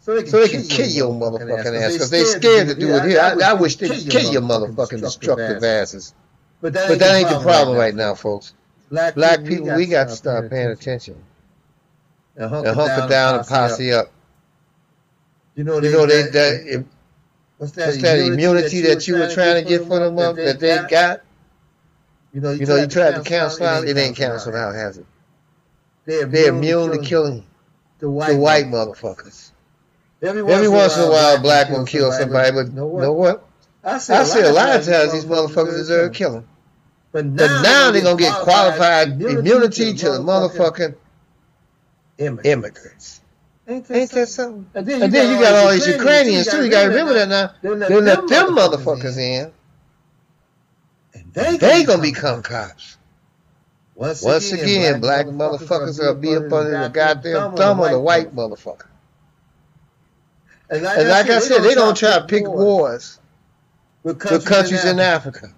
So 0.00 0.14
they 0.14 0.22
can, 0.22 0.30
so 0.30 0.40
they 0.40 0.48
can 0.48 0.62
kill 0.64 0.88
your 0.88 1.12
motherfucking 1.12 1.80
ass 1.80 1.92
because 1.92 2.10
they 2.10 2.24
scared 2.24 2.68
to 2.68 2.74
do 2.74 2.94
it 2.94 3.04
here. 3.04 3.20
I, 3.20 3.52
wish 3.52 3.76
they 3.76 3.88
could 3.88 4.10
kill 4.10 4.32
your 4.32 4.42
motherfucking 4.42 5.00
destructive 5.00 5.62
asses. 5.62 6.14
But 6.60 6.72
that 6.72 6.80
ain't, 6.80 6.88
but 6.88 6.98
that 7.00 7.16
ain't 7.16 7.28
the 7.28 7.40
problem 7.40 7.76
right 7.76 7.94
now, 7.94 8.14
folks. 8.14 8.54
Black, 8.90 9.44
people, 9.44 9.74
we 9.76 9.86
got 9.86 10.08
to 10.08 10.16
start 10.16 10.50
paying 10.50 10.70
attention. 10.70 11.22
And 12.36 12.50
hunker 12.50 13.08
down 13.08 13.38
and 13.38 13.46
posse 13.46 13.92
up. 13.92 14.10
You 15.54 15.64
know, 15.64 15.80
you 15.80 15.92
know 15.92 16.06
they, 16.06 16.22
that, 16.22 16.32
that, 16.32 16.84
what's 17.58 17.72
that 17.72 18.18
immunity 18.18 18.80
that 18.82 19.06
you 19.06 19.18
were 19.18 19.30
trying 19.30 19.62
to 19.62 19.68
get 19.68 19.86
for 19.86 19.98
them 19.98 20.18
up 20.18 20.36
that 20.36 20.58
they 20.60 20.80
got? 20.88 21.20
You 22.32 22.40
know, 22.40 22.50
you, 22.52 22.60
you 22.60 22.66
know, 22.66 22.76
you 22.76 22.86
tried 22.86 23.16
to 23.16 23.22
cancel 23.22 23.66
out, 23.66 23.88
it 23.88 23.96
ain't 23.96 24.16
canceled 24.16 24.54
out, 24.54 24.74
has 24.74 24.98
it? 24.98 25.06
They're 26.04 26.24
immune, 26.24 26.30
They're 26.32 26.48
immune 26.54 26.90
to, 26.92 26.98
killing 27.08 27.46
the 27.98 28.10
white, 28.10 28.32
the 28.32 28.38
white 28.38 28.66
motherfuckers. 28.66 29.50
Every 30.22 30.42
once, 30.42 30.54
Every 30.54 30.68
once 30.68 30.96
in 30.96 31.04
a 31.04 31.10
while, 31.10 31.36
a 31.36 31.40
black 31.40 31.70
will 31.70 31.84
kill 31.84 32.12
somebody, 32.12 32.52
but 32.52 32.72
know 32.72 32.86
what? 32.86 33.02
Know 33.02 33.12
what? 33.12 33.46
I 33.82 33.98
say, 33.98 34.16
I 34.16 34.24
say 34.24 34.48
a 34.48 34.52
lot 34.52 34.76
of 34.76 34.84
times 34.84 35.12
these 35.12 35.24
motherfuckers 35.24 35.76
deserve 35.76 36.12
killing. 36.12 36.46
But 37.12 37.26
now, 37.26 37.46
but 37.46 37.62
now 37.62 37.90
they're 37.90 38.02
going 38.02 38.18
to 38.18 38.22
get 38.22 38.34
qualified 38.42 39.20
immunity 39.20 39.94
to 39.94 40.10
the 40.10 40.18
motherfucking 40.18 40.94
immigrants. 42.18 43.20
Ain't 43.66 43.86
that, 43.86 43.96
Ain't 43.96 44.10
that 44.10 44.28
something? 44.28 44.66
And 44.74 44.86
then 44.86 44.98
you, 44.98 45.04
and 45.04 45.12
then 45.12 45.34
you 45.34 45.42
got, 45.42 45.54
all 45.54 45.72
these 45.72 45.86
Ukrainians, 45.86 46.48
too. 46.48 46.64
You 46.64 46.70
got 46.70 46.82
to 46.84 46.88
remember 46.88 47.14
that 47.14 47.28
now. 47.28 47.52
They 47.62 48.00
let 48.00 48.28
them 48.28 48.54
motherfuckers 48.54 49.16
in. 49.16 49.52
They, 51.32 51.56
they 51.56 51.84
gonna 51.84 52.02
become 52.02 52.42
cops. 52.42 52.96
Once, 53.94 54.22
Once 54.22 54.50
again, 54.52 54.64
again, 54.64 55.00
black, 55.00 55.26
motherfuckers 55.26 55.98
will 55.98 56.14
be 56.14 56.34
up 56.34 56.50
under 56.52 56.82
the 56.82 56.88
goddamn 56.88 57.54
thumb 57.54 57.80
of 57.80 57.90
the 57.90 58.00
white 58.00 58.34
motherfucker. 58.34 58.86
And 60.70 60.82
like, 60.82 60.98
and 60.98 61.08
like 61.08 61.28
I, 61.28 61.40
said, 61.40 61.62
they 61.62 61.74
don't 61.74 61.96
try 61.96 62.18
to 62.18 62.24
pick 62.24 62.46
wars 62.46 63.18
with 64.02 64.18
countries, 64.18 64.40
with 64.40 64.48
countries 64.48 64.84
in, 64.84 65.00
Africa. 65.00 65.38
In 65.38 65.44
Africa. 65.44 65.54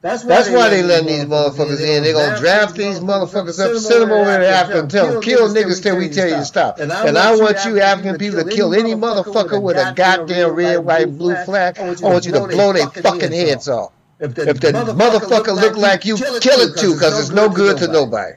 That's 0.00 0.22
why, 0.22 0.28
That's 0.28 0.50
why 0.50 0.68
they 0.68 0.82
letting 0.82 1.08
these 1.08 1.24
motherfuckers 1.24 1.80
in. 1.80 2.02
They're 2.02 2.12
gonna 2.12 2.38
draft 2.38 2.74
these 2.74 3.00
motherfuckers 3.00 3.58
up, 3.58 3.76
send 3.80 4.02
them 4.02 4.12
over 4.12 4.38
to 4.38 4.46
Africa, 4.46 4.80
and 4.80 4.90
tell 4.90 5.12
them 5.12 5.22
kill 5.22 5.48
niggas 5.48 5.82
till 5.82 5.96
we 5.96 6.10
tell 6.10 6.28
you 6.28 6.36
to 6.36 6.44
stop. 6.44 6.78
And 6.78 6.92
I 6.92 7.36
want 7.36 7.64
you 7.64 7.80
African 7.80 8.18
people 8.18 8.44
to 8.44 8.50
kill 8.50 8.74
any 8.74 8.94
motherfucker 8.94 9.60
with 9.60 9.76
a 9.76 9.92
goddamn 9.94 10.50
red, 10.52 10.78
white, 10.78 11.16
blue 11.16 11.34
flag. 11.44 11.78
I 11.78 11.88
want 12.02 12.26
you 12.26 12.32
to 12.32 12.46
blow 12.46 12.72
their 12.72 12.88
fucking 12.88 13.32
heads 13.32 13.68
off. 13.68 13.92
If 14.24 14.60
the, 14.60 14.72
motherfucker 14.72 15.54
look 15.54 15.76
like 15.76 16.04
you, 16.04 16.16
kill 16.16 16.60
it 16.60 16.78
too, 16.78 16.94
because 16.94 17.18
it's 17.20 17.30
no 17.30 17.48
good 17.48 17.78
to 17.78 17.88
nobody. 17.88 18.36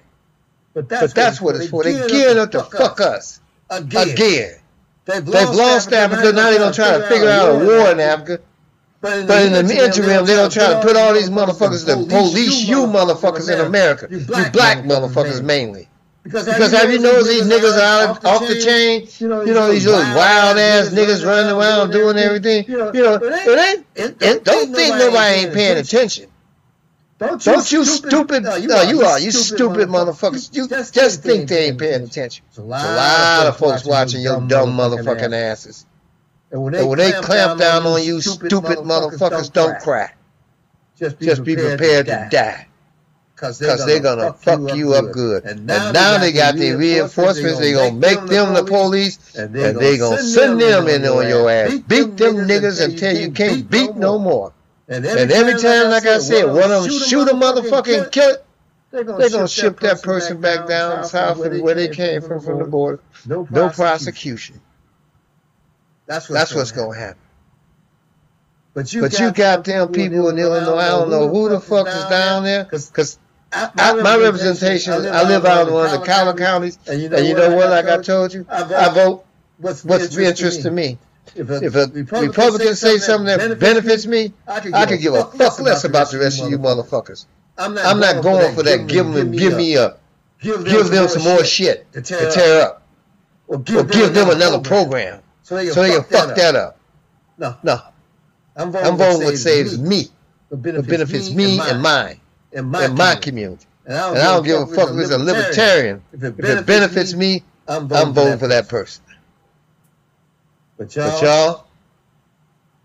But 0.74 0.90
that's 0.90 1.42
what 1.42 1.56
it's 1.56 1.70
for. 1.70 1.84
They 1.84 2.08
gearing 2.08 2.38
up 2.38 2.52
to 2.52 2.64
fuck 2.64 3.02
us 3.02 3.40
again. 3.70 4.60
They've 5.06 5.28
lost 5.28 5.94
Africa. 5.94 6.34
Now 6.34 6.50
they're 6.50 6.60
gonna 6.60 6.74
try 6.74 6.98
to 6.98 7.08
figure 7.08 7.30
out 7.30 7.62
a 7.62 7.66
war 7.66 7.92
in 7.92 8.00
Africa. 8.00 8.44
But 9.00 9.20
in, 9.20 9.28
but 9.28 9.46
in 9.46 9.54
the, 9.54 9.64
the 9.64 9.86
interim, 9.86 10.26
they 10.26 10.36
don't 10.36 10.52
try 10.52 10.74
to 10.74 10.82
put 10.82 10.96
all 10.98 11.14
these 11.14 11.30
motherfuckers 11.30 11.86
to 11.86 12.08
police 12.10 12.68
you 12.68 12.86
motherfuckers 12.88 13.52
in 13.52 13.66
America. 13.66 14.08
You 14.10 14.26
black 14.26 14.84
motherfuckers 14.84 15.42
mainly. 15.44 15.88
Because, 16.28 16.46
because 16.46 16.72
have 16.74 16.92
you 16.92 17.00
noticed 17.00 17.30
these 17.30 17.48
niggas 17.48 17.78
are 17.78 18.10
off, 18.10 18.26
off 18.26 18.46
the 18.46 18.60
chain? 18.60 19.08
You 19.20 19.30
know, 19.30 19.42
you 19.44 19.54
know 19.54 19.72
these 19.72 19.86
little 19.86 20.02
wild 20.02 20.58
ass 20.58 20.90
niggas 20.90 21.26
running 21.26 21.56
around 21.56 21.92
doing 21.92 22.18
everything. 22.18 22.66
You 22.68 22.78
know, 22.78 23.20
it 23.22 23.86
ain't. 23.96 24.20
It, 24.22 24.44
don't 24.44 24.74
think 24.76 24.96
nobody 24.98 25.36
ain't 25.40 25.54
paying 25.54 25.78
attention. 25.78 26.30
Don't 27.18 27.44
you, 27.46 27.52
don't 27.54 27.72
you 27.72 27.86
stupid? 27.86 28.44
No, 28.44 28.56
you, 28.56 28.68
no, 28.68 28.82
you 28.82 29.02
are. 29.04 29.20
You 29.20 29.32
stupid 29.32 29.88
motherfuckers. 29.88 30.54
You 30.54 30.68
just 30.68 31.24
think 31.24 31.48
they 31.48 31.70
ain't 31.70 31.80
paying 31.80 32.04
attention. 32.04 32.46
There's 32.50 32.58
a 32.58 32.70
lot 32.70 33.48
of 33.48 33.58
folks 33.58 33.86
watching 33.86 34.22
your 34.22 34.42
dumb 34.42 34.78
motherfucking 34.78 35.34
asses. 35.34 35.86
And 36.52 36.62
when 36.62 36.74
they, 36.74 36.80
and 36.80 36.90
when 36.90 37.00
they 37.00 37.12
clamp, 37.12 37.58
down, 37.60 37.84
down 37.84 37.86
on 37.86 38.04
you, 38.04 38.22
stupid, 38.22 38.48
stupid 38.48 38.78
motherfuckers, 38.80 39.20
motherfuckers, 39.20 39.54
don't 39.54 39.80
cry. 39.82 40.14
Just 40.98 41.20
be, 41.20 41.26
Just 41.26 41.44
be 41.44 41.56
prepared, 41.56 41.78
prepared, 41.78 42.06
to 42.06 42.28
die. 42.32 42.68
Because 43.38 43.60
they're, 43.60 44.00
going 44.00 44.18
to 44.18 44.34
fuck 44.34 44.76
you 44.76 44.96
up 44.96 45.12
good. 45.12 45.44
And 45.44 45.68
now, 45.68 45.86
and 45.86 45.94
now 45.94 46.18
they 46.18 46.32
got 46.32 46.56
the 46.56 46.72
reinforcements. 46.74 47.60
They're 47.60 47.76
going 47.76 47.94
to 47.94 48.00
make 48.00 48.20
them 48.26 48.56
the 48.56 48.64
police. 48.64 49.36
And 49.36 49.54
they're 49.54 49.74
going 49.74 50.18
to 50.18 50.24
send 50.24 50.60
them 50.60 50.88
in 50.88 51.06
on 51.06 51.28
your 51.28 51.48
ass. 51.48 51.78
Beat 51.78 52.18
them 52.18 52.36
niggas 52.36 52.84
until 52.84 53.16
you 53.16 53.32
can't 53.32 53.70
beat 53.70 53.96
no 53.96 54.18
more. 54.18 54.54
And 54.88 55.06
every 55.06 55.54
time, 55.62 55.92
like 55.92 56.08
I 56.08 56.18
said, 56.18 56.46
one 56.46 56.72
of 56.72 56.84
them 56.84 56.92
shoot 56.92 57.30
a 57.30 58.10
kill 58.10 58.32
it. 58.32 58.44
They're 58.90 59.04
gonna, 59.04 59.30
to 59.30 59.48
ship 59.48 59.82
that 59.82 60.02
person 60.02 60.42
back 60.42 60.68
down 60.68 61.04
south 61.04 61.38
where 61.38 61.76
they 61.76 61.90
came 61.90 62.22
from, 62.22 62.40
from 62.42 62.58
the 62.58 62.66
border. 62.66 63.02
No 63.28 63.46
prosecution. 63.46 64.62
That's 66.08 66.28
what's, 66.28 66.40
That's 66.40 66.56
what's 66.56 66.72
going 66.72 66.94
to 66.94 67.00
happen. 67.00 67.22
But 68.74 68.94
you, 68.94 69.02
but 69.02 69.20
you 69.20 69.32
goddamn 69.32 69.90
people 69.90 70.30
in 70.30 70.38
Illinois, 70.38 70.78
I 70.78 70.88
don't 70.90 71.10
know 71.10 71.28
who 71.28 71.50
the 71.50 71.60
fuck 71.60 71.88
is 71.88 72.06
down 72.06 72.44
there, 72.44 72.64
because 72.64 73.20
my, 73.54 73.94
my 73.94 74.18
representation, 74.18 74.94
I 74.94 75.24
live 75.24 75.46
out 75.46 75.68
in 75.68 75.74
one 75.74 75.86
of 75.86 75.92
the 76.00 76.06
Collar 76.06 76.34
counties, 76.34 76.78
and 76.88 77.02
you 77.02 77.10
know, 77.10 77.18
and 77.18 77.28
you 77.28 77.34
know 77.34 77.56
what, 77.56 77.70
like 77.70 77.86
I 77.86 78.02
told 78.02 78.34
you, 78.34 78.46
I 78.50 78.90
vote 78.94 79.26
what's 79.58 79.84
what's 79.84 80.14
of 80.16 80.20
interest 80.20 80.64
to 80.64 80.72
me. 80.72 80.98
If 81.36 81.50
a, 81.50 81.56
if 81.64 81.76
a 81.76 81.88
Republican, 81.88 82.28
Republican 82.30 82.76
say 82.76 82.98
something 82.98 83.26
that 83.26 83.60
benefits 83.60 84.06
me, 84.06 84.34
I 84.48 84.60
could 84.60 84.72
give, 84.72 84.74
I 84.74 84.86
could 84.86 85.02
give 85.02 85.14
a 85.14 85.26
fuck 85.26 85.60
less 85.60 85.84
about 85.84 86.10
the 86.12 86.20
rest 86.20 86.42
of 86.42 86.50
you 86.50 86.58
motherfuckers. 86.58 87.26
I'm 87.58 87.74
not, 87.74 87.86
I'm 87.86 88.00
not 88.00 88.24
going 88.24 88.56
for 88.56 88.64
that. 88.64 88.88
Give 88.88 89.06
them, 89.12 89.32
give 89.32 89.56
me 89.56 89.78
up. 89.78 90.00
Give 90.42 90.64
them 90.64 91.08
some 91.08 91.24
more 91.24 91.44
shit 91.44 91.92
to 91.94 92.02
tear 92.02 92.62
up, 92.62 92.84
or 93.48 93.60
give 93.60 94.14
them 94.14 94.30
another 94.30 94.60
program. 94.60 95.22
So 95.44 95.56
they 95.56 95.68
can, 95.72 96.04
fuck, 96.04 96.36
that, 96.36 96.56
up. 96.56 96.80
No. 97.38 97.56
No. 97.64 97.80
I'm 98.56 98.72
voting, 98.72 99.24
what 99.24 99.38
saves 99.38 99.78
me. 99.78 100.08
What 100.50 100.62
benefits 100.62 101.32
me 101.32 101.60
and 101.60 101.82
mine. 101.82 102.20
And 102.54 102.72
my, 102.72 102.86
and 102.86 102.96
my 102.96 103.16
community. 103.16 103.66
And 103.86 103.96
I 103.96 104.00
don't, 104.00 104.18
and 104.18 104.20
I 104.20 104.36
don't 104.36 104.46
give 104.46 104.62
a 104.62 104.66
fuck 104.68 104.90
if 104.90 104.98
it's 104.98 105.12
a 105.12 105.18
libertarian. 105.18 106.04
If 106.12 106.24
it 106.24 106.38
benefits, 106.38 106.50
if 106.50 106.60
it 106.60 106.66
benefits 106.66 107.14
me, 107.14 107.34
me, 107.36 107.44
I'm 107.68 107.88
voting, 107.88 108.08
I'm 108.08 108.14
voting 108.14 108.40
for, 108.40 108.48
that 108.48 108.68
for 108.68 108.68
that 108.68 108.70
person. 108.70 109.04
But 110.78 110.96
y'all, 110.96 111.12
but 111.12 111.22
y'all 111.24 111.68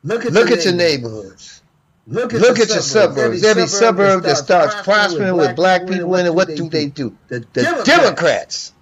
look 0.02 0.24
at, 0.26 0.32
look 0.32 0.48
your, 0.48 0.58
at 0.58 0.64
your 0.64 0.74
neighborhoods. 0.74 1.62
Look 2.06 2.34
at, 2.34 2.40
look 2.40 2.58
at 2.58 2.68
your 2.68 2.80
suburbs. 2.80 3.44
Every, 3.44 3.66
suburb 3.66 4.24
that 4.24 4.36
starts 4.36 4.74
prospering 4.82 5.36
with 5.36 5.54
black 5.54 5.86
people 5.86 6.14
in 6.16 6.26
it, 6.26 6.34
what 6.34 6.48
do 6.48 6.68
they 6.68 6.86
do? 6.86 7.16
The 7.28 7.40
Democrats 7.84 8.72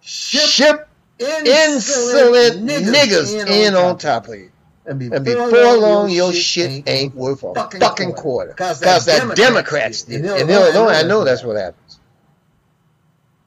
ship 0.00 0.88
insolent, 1.18 2.68
niggas, 2.68 2.92
niggas 2.92 3.46
in, 3.48 3.74
on 3.74 3.98
top 3.98 4.28
of 4.28 4.34
you. 4.34 4.50
And 4.86 4.98
before, 4.98 5.16
and 5.16 5.24
before 5.24 5.76
long, 5.76 6.10
your 6.10 6.32
shit 6.32 6.88
ain't 6.88 7.14
worth 7.14 7.42
a 7.42 7.54
fucking, 7.54 7.80
fucking 7.80 8.12
quarter. 8.12 8.52
Because 8.52 8.80
that 8.80 9.36
Democrats 9.36 10.02
did. 10.02 10.24
In 10.24 10.48
Illinois, 10.48 10.92
I 10.92 11.02
know 11.02 11.24
that's 11.24 11.42
what 11.42 11.56
happens. 11.56 11.98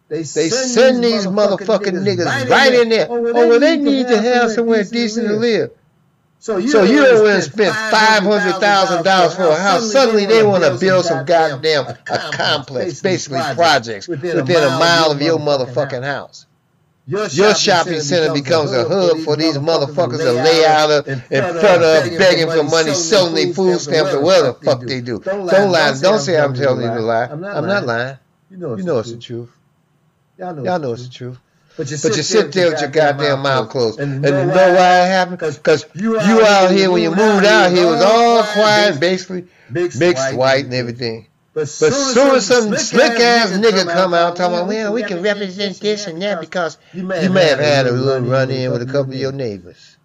They 0.10 0.24
send, 0.24 0.46
they 0.46 0.50
send 0.50 1.04
these 1.04 1.28
motherfucking 1.28 2.04
niggas, 2.04 2.26
niggas 2.26 2.50
right 2.50 2.74
in 2.74 2.90
there. 2.90 3.08
Oh, 3.10 3.28
oh 3.28 3.48
well, 3.48 3.60
they, 3.60 3.78
need 3.78 4.08
to 4.08 4.20
have 4.20 4.52
somewhere 4.52 4.84
decent 4.84 5.28
to 5.28 5.36
live. 5.36 5.72
So 6.40 6.58
you, 6.58 6.70
so 6.70 6.84
you 6.84 7.04
don't 7.04 7.24
want 7.24 7.44
to 7.44 7.50
spend 7.50 7.76
five 7.76 8.24
hundred 8.24 8.60
thousand 8.60 9.04
dollars 9.04 9.36
for 9.36 9.44
a 9.44 9.56
house. 9.56 9.92
Suddenly 9.92 10.26
they 10.26 10.42
want 10.42 10.64
to 10.64 10.78
build 10.80 11.06
some 11.06 11.26
goddamn 11.26 11.86
a 11.86 11.98
complex, 12.34 13.02
basically 13.02 13.42
projects 13.56 14.08
within 14.08 14.40
a 14.40 14.70
mile 14.80 15.12
of 15.12 15.22
your 15.22 15.38
motherfucking 15.38 16.04
house. 16.04 16.48
Your 17.10 17.28
shopping, 17.28 17.44
your 17.44 17.56
shopping 17.56 18.00
center, 18.02 18.34
becomes 18.34 18.72
a 18.72 18.88
hub 18.88 19.18
for 19.22 19.36
these 19.36 19.58
motherfuckers 19.58 20.20
to 20.20 20.32
lay 20.32 20.64
out 20.64 20.92
of, 20.92 21.08
in 21.08 21.20
front 21.22 21.84
of, 21.84 22.20
begging 22.20 22.46
for 22.48 22.64
money, 22.64 22.94
selling 22.94 23.34
their 23.34 23.52
food 23.52 23.80
stamps 23.80 24.14
or 24.14 24.22
whatever 24.22 24.48
the 24.48 24.54
fuck 24.54 24.82
they 24.82 25.02
do. 25.02 25.20
Don't 25.20 25.48
lie. 25.48 25.98
Don't 26.00 26.20
say 26.20 26.40
I'm 26.40 26.54
telling 26.54 26.84
you 26.84 26.94
to 26.94 27.02
lie. 27.02 27.26
I'm 27.26 27.42
not 27.42 27.86
lying. 27.86 28.18
You 28.52 28.58
know 28.58 29.00
it's 29.00 29.12
the 29.12 29.18
truth. 29.18 29.50
Y'all 30.38 30.54
know 30.54 30.94
it's 30.94 31.08
the 31.08 31.14
truth. 31.14 31.40
But 31.78 31.90
you, 31.90 31.98
sit, 31.98 32.10
but 32.10 32.18
you 32.18 32.24
sit 32.24 32.52
there 32.52 32.72
with 32.72 32.82
your 32.82 32.90
goddamn 32.90 33.42
mouth 33.42 33.70
closed. 33.70 34.00
And 34.00 34.16
you 34.16 34.32
know, 34.32 34.48
why 34.48 35.06
it 35.06 35.08
happened? 35.08 35.38
Because 35.38 35.86
you 35.96 36.20
out 36.20 36.70
here, 36.72 36.92
when 36.92 37.02
you 37.02 37.10
moved 37.10 37.46
out 37.46 37.72
here, 37.72 37.88
it 37.88 37.90
was 37.90 38.02
all 38.02 38.44
quiet, 38.44 39.00
basically 39.00 39.48
mixed 39.72 40.36
white 40.36 40.66
and 40.66 40.74
everything. 40.74 41.26
But 41.60 41.68
soon, 41.68 41.90
but 41.90 41.96
soon 41.96 42.36
as 42.36 42.46
some 42.46 42.78
slick 42.78 43.20
ass 43.20 43.52
nigga 43.52 43.92
come 43.92 44.14
out 44.14 44.38
talking 44.38 44.56
about, 44.56 44.68
well, 44.70 44.94
we 44.94 45.04
can 45.04 45.22
represent 45.22 45.78
this 45.82 46.08
and 46.08 46.22
that 46.22 46.40
because 46.40 46.78
you 46.94 47.04
may 47.04 47.22
have, 47.22 47.34
have 47.34 47.60
had 47.60 47.86
a 47.86 47.92
little 47.92 48.26
run 48.26 48.50
in 48.50 48.72
with 48.72 48.82
a 48.82 48.86
couple 48.86 49.12
of 49.12 49.20
your 49.20 49.34
neighbors. 49.34 49.98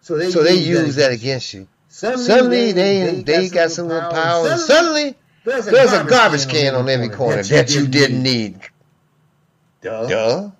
So 0.00 0.16
they, 0.16 0.30
so 0.30 0.42
they 0.42 0.54
use 0.54 0.96
that 0.96 1.12
against 1.12 1.52
you. 1.52 1.68
Suddenly, 1.88 2.24
suddenly 2.24 2.72
they, 2.72 3.22
they, 3.26 3.50
got 3.50 3.70
some 3.72 3.88
little 3.88 4.10
power. 4.10 4.48
And 4.48 4.58
suddenly, 4.58 5.14
there's 5.44 5.68
a, 5.68 5.70
there's 5.70 5.92
a 5.92 6.04
garbage 6.04 6.48
can 6.48 6.74
on 6.74 6.88
every 6.88 7.10
corner 7.10 7.42
that 7.42 7.74
you 7.74 7.86
didn't 7.86 8.22
need. 8.22 8.60
Duh. 9.82 10.08
Duh. 10.08 10.50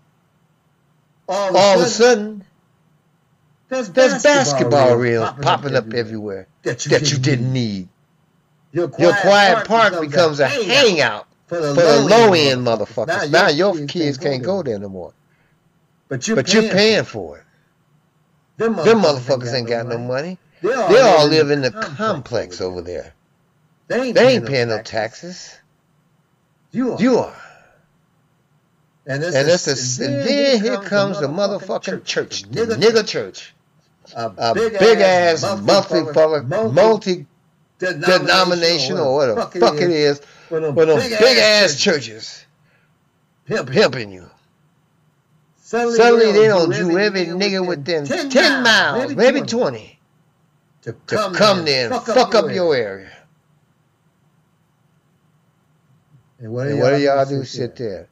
All, 1.31 1.57
All 1.57 1.79
of 1.79 1.87
a 1.87 1.89
sudden, 1.89 2.45
there's 3.71 3.89
basketball, 3.89 4.35
basketball 4.35 4.97
reels 4.97 5.31
popping 5.41 5.77
up 5.77 5.95
everywhere 5.95 6.47
that 6.65 7.11
you 7.11 7.19
didn't 7.19 7.51
need. 7.51 7.89
Your 8.73 8.89
quiet, 8.89 9.09
your 9.09 9.21
quiet 9.21 9.55
park, 9.67 9.93
park 9.93 10.01
becomes, 10.01 10.39
becomes 10.39 10.41
a 10.41 10.49
hangout 10.49 11.27
for 11.47 11.61
the, 11.61 11.75
for 11.75 11.83
the 11.83 12.01
low 12.01 12.33
end 12.33 12.67
motherfuckers. 12.67 13.31
Now, 13.31 13.43
now 13.43 13.49
your, 13.49 13.75
kids, 13.75 13.93
kids 13.93 14.19
can't 14.19 14.43
go 14.43 14.63
there 14.63 14.79
no 14.79 14.89
more. 14.89 15.13
But 16.09 16.27
you're, 16.27 16.37
but 16.37 16.47
paying, 16.47 16.65
you're 16.65 16.73
paying 16.73 17.05
for 17.05 17.39
it. 17.39 17.45
Them 18.57 18.75
motherfuckers, 18.75 18.85
Them 18.85 18.99
motherfuckers 19.01 19.55
ain't 19.55 19.69
got 19.69 19.87
no 19.87 19.99
money. 19.99 20.39
They 20.63 20.73
all, 20.73 20.89
they 20.89 21.01
all 21.01 21.27
live 21.27 21.51
in 21.51 21.61
the 21.61 21.71
complex 21.71 22.61
over 22.61 22.81
there. 22.81 23.15
They 23.89 24.01
ain't, 24.01 24.15
they 24.15 24.35
ain't 24.37 24.47
paying, 24.47 24.69
no 24.69 24.81
taxes. 24.81 25.59
You 26.71 26.93
are. 26.93 27.03
You 27.03 27.19
are. 27.19 27.37
And, 29.05 29.23
and, 29.23 29.33
this 29.33 29.67
is, 29.67 30.01
and 30.01 30.27
then 30.27 30.63
here 30.63 30.79
comes 30.79 31.21
the 31.21 31.27
motherfucking 31.27 32.05
church, 32.05 32.45
the 32.45 32.67
nigga 32.67 33.07
church. 33.07 33.53
A 34.15 34.55
big 34.55 34.75
ass, 35.01 35.43
monthly, 35.61 36.03
multi 36.71 37.27
denominational 37.91 39.07
or 39.07 39.35
what 39.35 39.53
the 39.53 39.61
fuck 39.61 39.75
it 39.77 39.91
is, 39.91 40.21
with 40.51 40.63
them 40.63 40.75
big, 40.75 41.19
big 41.19 41.39
ass 41.39 41.79
churches. 41.81 42.45
pimping, 43.47 43.75
pimping 43.75 44.13
you. 44.13 44.31
Suddenly, 45.57 45.97
Suddenly 45.97 46.33
they 46.33 46.47
don't 46.49 46.71
do 46.71 46.99
every 46.99 47.27
nigga 47.27 47.67
within 47.67 48.05
10, 48.05 48.31
10 48.31 48.63
miles, 48.63 49.15
maybe 49.15 49.41
20, 49.41 49.49
20 49.49 49.99
to 50.83 50.93
come, 51.07 51.33
to 51.33 51.39
come 51.39 51.65
there. 51.65 51.87
and 51.87 51.95
fuck, 51.95 52.15
fuck 52.15 52.35
up, 52.35 52.45
up 52.45 52.51
your 52.51 52.75
area. 52.75 53.11
And 56.41 56.53
what 56.53 56.65
do 56.65 56.77
y'all, 56.77 56.99
y'all 56.99 57.25
do? 57.25 57.45
Sit 57.45 57.77
there. 57.77 58.09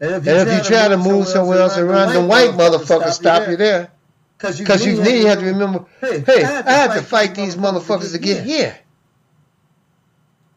And 0.00 0.16
if 0.16 0.26
you, 0.26 0.32
and 0.32 0.48
if 0.48 0.58
you 0.58 0.64
try 0.64 0.88
to 0.88 0.96
move 0.96 1.26
somewhere 1.26 1.60
else 1.60 1.78
around, 1.78 2.12
the 2.12 2.24
white 2.24 2.50
motherfuckers 2.50 3.12
stop 3.12 3.48
you 3.48 3.56
there. 3.56 3.90
Because 4.38 4.84
you, 4.84 5.02
you, 5.02 5.10
you 5.10 5.26
have 5.26 5.38
to 5.38 5.46
remember, 5.46 5.86
hey, 6.00 6.20
hey 6.20 6.44
I 6.44 6.46
have 6.46 6.64
to, 6.64 6.70
I 6.70 6.74
have 6.74 6.94
to 6.94 7.02
fight 7.02 7.34
these 7.34 7.56
motherfuckers 7.56 8.12
to 8.12 8.18
get 8.18 8.44
here. 8.44 8.76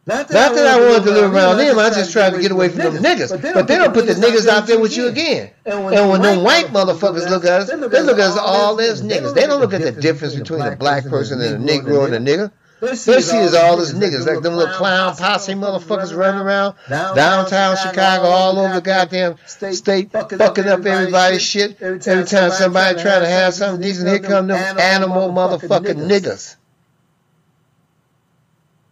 Not 0.08 0.28
that, 0.28 0.34
Not 0.34 0.56
that 0.56 0.66
I, 0.66 0.80
wanted 0.80 1.04
to 1.04 1.10
live 1.10 1.34
around 1.34 1.58
them, 1.58 1.78
I 1.78 1.90
just 1.90 2.12
tried 2.12 2.30
to 2.30 2.40
get 2.40 2.50
away 2.50 2.70
from 2.70 2.78
them 2.78 2.94
niggas. 2.94 3.28
But 3.28 3.42
they 3.42 3.48
don't, 3.48 3.54
but 3.54 3.68
they 3.68 3.76
don't 3.76 3.92
put 3.92 4.06
the 4.06 4.14
niggas 4.14 4.46
out 4.46 4.66
there 4.66 4.80
with 4.80 4.96
you 4.96 5.06
again. 5.06 5.50
And 5.66 5.84
when, 5.84 5.98
and 5.98 6.08
when 6.08 6.22
them 6.22 6.42
white 6.42 6.68
motherfuckers 6.68 7.28
look 7.28 7.44
at 7.44 7.60
us, 7.60 7.68
they 7.68 7.76
look 7.76 7.92
at 7.92 8.30
us 8.30 8.38
all 8.38 8.80
as 8.80 9.02
niggas. 9.02 9.34
They 9.34 9.46
don't 9.46 9.60
look 9.60 9.74
at 9.74 9.82
the 9.82 9.92
difference 9.92 10.34
between 10.34 10.62
a 10.62 10.76
black 10.76 11.04
person 11.04 11.42
and 11.42 11.68
a 11.68 11.72
negro 11.72 12.10
and 12.10 12.14
a 12.14 12.18
nigga. 12.18 12.50
See 12.80 13.12
is 13.12 13.54
all 13.54 13.76
those 13.76 13.92
niggas, 13.92 14.24
like 14.24 14.40
them 14.42 14.54
little 14.54 14.72
clown 14.74 15.16
posse 15.16 15.54
motherfuckers 15.54 16.16
running 16.16 16.40
around 16.40 16.76
downtown 16.88 17.76
Chicago, 17.76 18.28
all 18.28 18.58
over 18.58 18.74
the 18.74 18.80
goddamn 18.80 19.36
state, 19.46 20.12
fucking 20.12 20.40
up 20.40 20.86
everybody's 20.86 21.42
shit. 21.42 21.82
Every 21.82 21.98
time 21.98 22.50
somebody 22.52 23.00
trying 23.02 23.22
to 23.22 23.28
have 23.28 23.54
something 23.54 23.82
decent, 23.82 24.08
here 24.08 24.20
come 24.20 24.46
them 24.46 24.78
animal 24.78 25.30
motherfucking 25.30 26.08
niggas. 26.08 26.54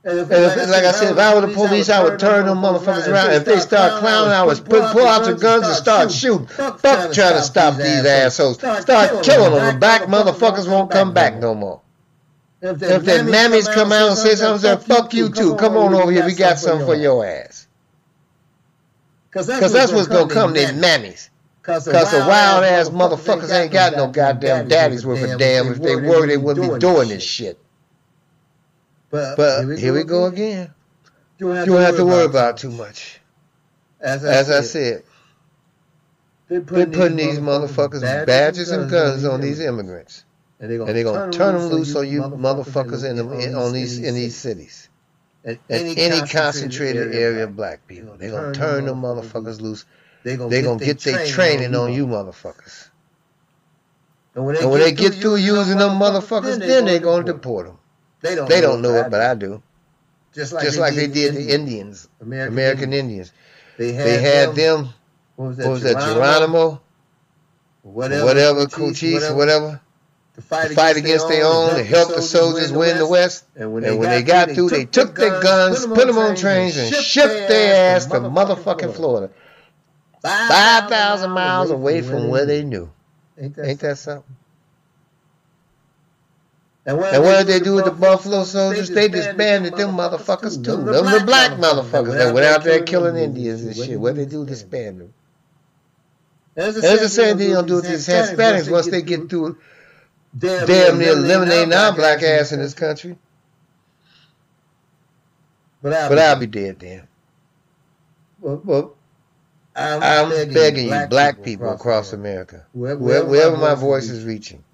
And 0.03 0.21
if, 0.21 0.31
like 0.31 0.85
I 0.85 0.93
said, 0.93 1.13
if 1.13 1.19
I 1.19 1.35
were 1.35 1.41
the 1.47 1.53
police, 1.53 1.89
I 1.89 2.03
would 2.03 2.21
turn 2.21 2.47
them 2.47 2.59
motherfuckers 2.59 3.09
around. 3.09 3.33
If 3.33 3.45
they 3.45 3.59
start 3.59 4.01
clowning, 4.01 4.33
I 4.33 4.45
would 4.45 4.65
pull, 4.65 4.89
pull 4.93 5.07
out 5.07 5.25
the 5.25 5.35
guns 5.35 5.67
and 5.67 5.75
start 5.75 6.13
shooting. 6.13 6.47
Fuck 6.47 6.81
trying 6.81 7.13
to 7.13 7.43
stop 7.43 7.77
these 7.77 8.05
assholes. 8.05 8.57
Start 8.57 9.25
killing 9.25 9.53
them. 9.53 9.75
The 9.75 9.81
black 9.81 10.03
motherfuckers 10.03 10.71
won't 10.71 10.93
come 10.93 11.13
back 11.13 11.37
no 11.39 11.55
more. 11.55 11.83
If, 12.67 12.83
if 12.83 13.05
their 13.05 13.23
mammies 13.23 13.73
come 13.73 13.93
out 13.93 14.09
and 14.09 14.19
say 14.19 14.35
something, 14.35 14.61
say, 14.61 14.77
fuck 14.77 15.15
you 15.15 15.29
too. 15.29 15.55
Come 15.57 15.77
on 15.77 15.95
over 15.95 16.11
here. 16.11 16.25
We 16.27 16.35
got 16.35 16.59
something 16.59 16.87
for 16.87 16.97
your 16.97 17.25
ass. 17.25 17.67
Because 19.31 19.47
that's 19.47 19.93
what's 19.93 20.09
going 20.09 20.29
to 20.29 20.35
come, 20.35 20.53
these 20.53 20.73
mammies. 20.73 21.31
Because 21.63 21.85
the 21.85 22.25
wild 22.29 22.65
ass 22.65 22.89
motherfuckers 22.89 23.53
ain't 23.53 23.73
got 23.73 23.95
no 23.97 24.09
goddamn 24.09 24.69
daddies 24.69 25.07
worth 25.07 25.23
a 25.23 25.37
damn. 25.37 25.73
If 25.73 25.81
they 25.81 25.97
were, 25.97 26.27
they 26.27 26.37
wouldn't 26.37 26.73
be 26.73 26.79
doing 26.79 27.09
this 27.09 27.23
shit. 27.23 27.59
But, 29.11 29.37
but 29.37 29.79
here, 29.79 29.93
we 29.93 30.03
go 30.03 30.27
again. 30.27 30.75
You 31.39 31.47
don't 31.47 31.57
have, 31.57 31.67
you 31.67 31.73
don't 31.75 31.81
to, 31.81 31.87
have 31.87 31.97
to 31.97 32.05
worry 32.05 32.25
about, 32.25 32.41
about 32.51 32.57
too 32.57 32.71
much. 32.71 33.21
As 34.01 34.25
I, 34.25 34.33
As 34.33 34.47
said, 34.47 34.57
I 34.57 34.61
said, 34.63 35.03
they're 36.49 36.61
putting, 36.61 36.91
they're 36.91 37.01
putting 37.01 37.17
these, 37.17 37.39
motherfuckers 37.39 38.03
badges, 38.03 38.27
badges 38.27 38.71
and 38.73 38.91
guns 38.91 39.25
on 39.25 39.41
these 39.41 39.61
immigrants. 39.61 40.25
And 40.59 40.71
they're 40.71 40.85
they 40.87 41.03
gonna 41.03 41.31
turn, 41.31 41.55
them 41.55 41.69
loose 41.69 41.95
on 41.95 42.09
you 42.09 42.23
motherfuckers 42.23 43.09
in, 43.09 43.17
the, 43.17 43.29
in 43.39 43.55
on 43.55 43.73
these 43.73 43.99
in 43.99 44.15
these 44.15 44.35
cities. 44.35 44.89
At 45.45 45.59
any, 45.71 45.97
any 45.99 46.27
concentrated 46.27 47.15
area 47.15 47.45
of 47.45 47.55
black 47.55 47.87
people, 47.87 48.17
they're 48.17 48.31
gonna 48.31 48.55
turn 48.55 48.87
them 48.87 49.03
motherfuckers 49.03 49.61
loose. 49.61 49.85
They're 50.25 50.37
gonna, 50.37 50.51
they 50.51 50.63
gonna 50.63 50.85
get 50.85 51.01
their 51.01 51.27
training 51.27 51.75
on 51.75 51.93
you 51.93 52.07
motherfuckers. 52.07 52.89
And 54.35 54.45
when 54.45 54.55
they, 54.55 54.63
and 54.63 54.71
when 54.71 54.81
get, 54.81 54.85
they 54.85 54.93
get 54.93 55.15
through 55.15 55.37
using 55.37 55.79
them 55.79 55.99
motherfuckers, 55.99 56.59
then 56.59 56.87
they're 56.87 56.99
gonna 57.01 57.25
deport 57.25 57.67
them. 57.67 57.79
They 58.23 58.35
don't. 58.35 58.49
They 58.49 58.61
don't 58.61 58.83
know 58.83 58.95
it, 58.95 59.11
but 59.11 59.21
I 59.21 59.35
do. 59.35 59.63
Just 60.33 60.53
like, 60.53 60.65
Just 60.65 60.77
they, 60.77 60.83
like 60.83 60.95
did 60.95 61.11
they 61.11 61.15
did 61.15 61.35
the 61.35 61.55
Indians, 61.55 62.09
American, 62.21 62.55
American 62.55 62.93
Indians. 62.93 63.33
They 63.79 63.93
had, 63.93 64.07
they 64.07 64.21
had 64.21 64.49
them, 64.51 64.57
them. 64.57 64.89
What 65.37 65.49
was 65.49 65.57
that? 65.57 65.65
What 65.67 65.73
was 65.73 65.83
that 65.83 66.15
Geronimo? 66.15 66.81
Whatever, 67.83 68.25
whatever, 68.25 68.67
Cochise, 68.67 69.31
whatever. 69.31 69.81
To 70.37 70.43
fight, 70.43 70.69
to 70.69 70.75
fight 70.75 70.97
against, 70.97 71.29
their 71.29 71.45
own, 71.47 71.75
to 71.75 71.83
help 71.83 72.15
the 72.15 72.23
soldiers 72.23 72.71
win 72.71 72.99
the 72.99 73.07
West. 73.07 73.45
And 73.57 73.73
when, 73.73 73.85
and 73.85 73.99
when 73.99 74.11
they, 74.11 74.23
got, 74.23 74.51
through, 74.51 74.69
they 74.69 74.85
took 74.85 75.15
their 75.17 75.41
guns, 75.41 75.87
put 75.87 76.07
them 76.07 76.19
on 76.19 76.37
trains, 76.37 76.77
and 76.77 76.95
shipped 76.95 77.49
their 77.49 77.97
ass 77.97 78.07
to 78.07 78.21
motherfucking 78.21 78.95
Florida. 78.95 79.33
5,000 80.23 81.31
miles 81.31 81.71
away 81.71 82.03
from 82.03 82.29
where 82.29 82.47
they 82.47 82.63
knew. 82.63 82.91
Ain't 83.39 83.81
that 83.81 83.99
something? 83.99 84.37
And 86.85 86.99
what, 86.99 87.15
and 87.15 87.25
what 87.25 87.39
did 87.39 87.47
they 87.49 87.65
do 87.65 87.75
with 87.75 87.85
the 87.85 87.91
Buffalo 87.91 88.45
soldiers? 88.45 88.89
They 88.89 89.09
disbanded 89.09 89.75
them 89.75 89.97
motherfuckers 89.97 90.65
too. 90.65 90.77
Them 90.77 90.85
the 90.87 91.23
black 91.27 91.53
motherfuckers 91.53 92.17
that 92.17 92.33
went 92.33 92.47
out 92.47 92.63
there 92.63 92.83
killing 92.85 93.17
Indians 93.17 93.63
and 93.63 93.75
shit. 93.75 93.99
What 93.99 94.15
they 94.15 94.25
do? 94.25 94.47
Disband 94.47 95.01
them. 95.01 95.15
That's 96.55 96.81
the 96.81 97.09
same 97.09 97.39
thing 97.39 97.51
they'll 97.51 97.65
do 97.65 97.77
with 97.77 97.89
these 97.89 98.07
Hispanics 98.07 98.71
once 98.71 98.87
they 98.89 99.03
get 99.03 99.29
through 99.29 99.59
damn, 100.39 100.67
damn 100.67 100.99
near 100.99 101.13
eliminating 101.13 101.73
our 101.73 101.95
black 101.95 102.23
ass 102.23 102.53
in 102.53 102.61
this 102.61 102.75
country. 102.75 103.17
But 105.83 105.93
I'll, 105.93 106.09
but 106.09 106.19
I'll 106.19 106.39
be 106.39 106.47
dead 106.47 106.79
then. 106.81 107.07
Well, 108.41 108.61
well 108.65 108.97
I'm, 109.77 110.03
I'm, 110.03 110.31
begging, 110.31 110.55
begging 110.55 110.85
you, 110.87 111.07
black, 111.09 111.43
people 111.43 111.71
across 111.71 112.13
America, 112.13 112.67
America 112.75 113.03
wherever, 113.03 113.27
wherever, 113.27 113.57
my 113.57 113.75
voice 113.75 114.09
is 114.09 114.25
reaching. 114.25 114.65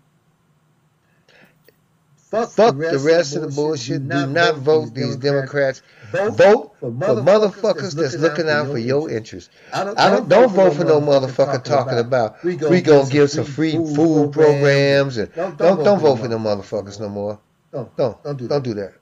Fuck, 2.33 2.51
Fuck 2.53 2.77
the 2.77 2.81
rest, 2.81 2.93
the 2.93 3.11
rest 3.11 3.37
of 3.37 3.43
the 3.43 3.49
bullshit. 3.49 4.09
Do 4.09 4.27
not 4.27 4.57
vote 4.57 4.95
these 4.95 5.17
Democrats. 5.17 5.83
Vote, 6.13 6.35
vote 6.35 6.77
for 6.81 6.91
motherfuckers 6.91 7.95
that's 7.95 8.15
looking 8.17 8.49
out 8.49 8.69
for 8.69 8.79
your 8.79 9.11
interests. 9.11 9.51
I 9.71 9.85
don't, 9.85 9.99
I 9.99 10.09
don't, 10.09 10.31
don't 10.31 10.51
vote 10.51 10.73
for 10.73 10.85
no 10.85 10.99
motherfucker 10.99 11.63
talking 11.63 11.99
about 11.99 12.43
we 12.43 12.57
gonna, 12.57 12.81
gonna 12.81 13.11
give 13.11 13.31
some 13.31 13.45
free 13.45 13.73
food 13.73 14.33
programs 14.33 15.19
and 15.19 15.31
don't 15.35 15.59
don't, 15.59 15.85
don't 15.85 15.99
vote 16.01 16.21
for 16.21 16.29
no 16.29 16.39
motherfuckers 16.39 16.99
no 16.99 17.11
more. 17.11 17.39
Don't 17.71 17.95
don't 17.99 18.25
don't 18.25 18.39
do 18.39 18.49
that. 18.49 18.55
Don't 18.55 18.65
do 18.65 18.75
that. 18.75 18.95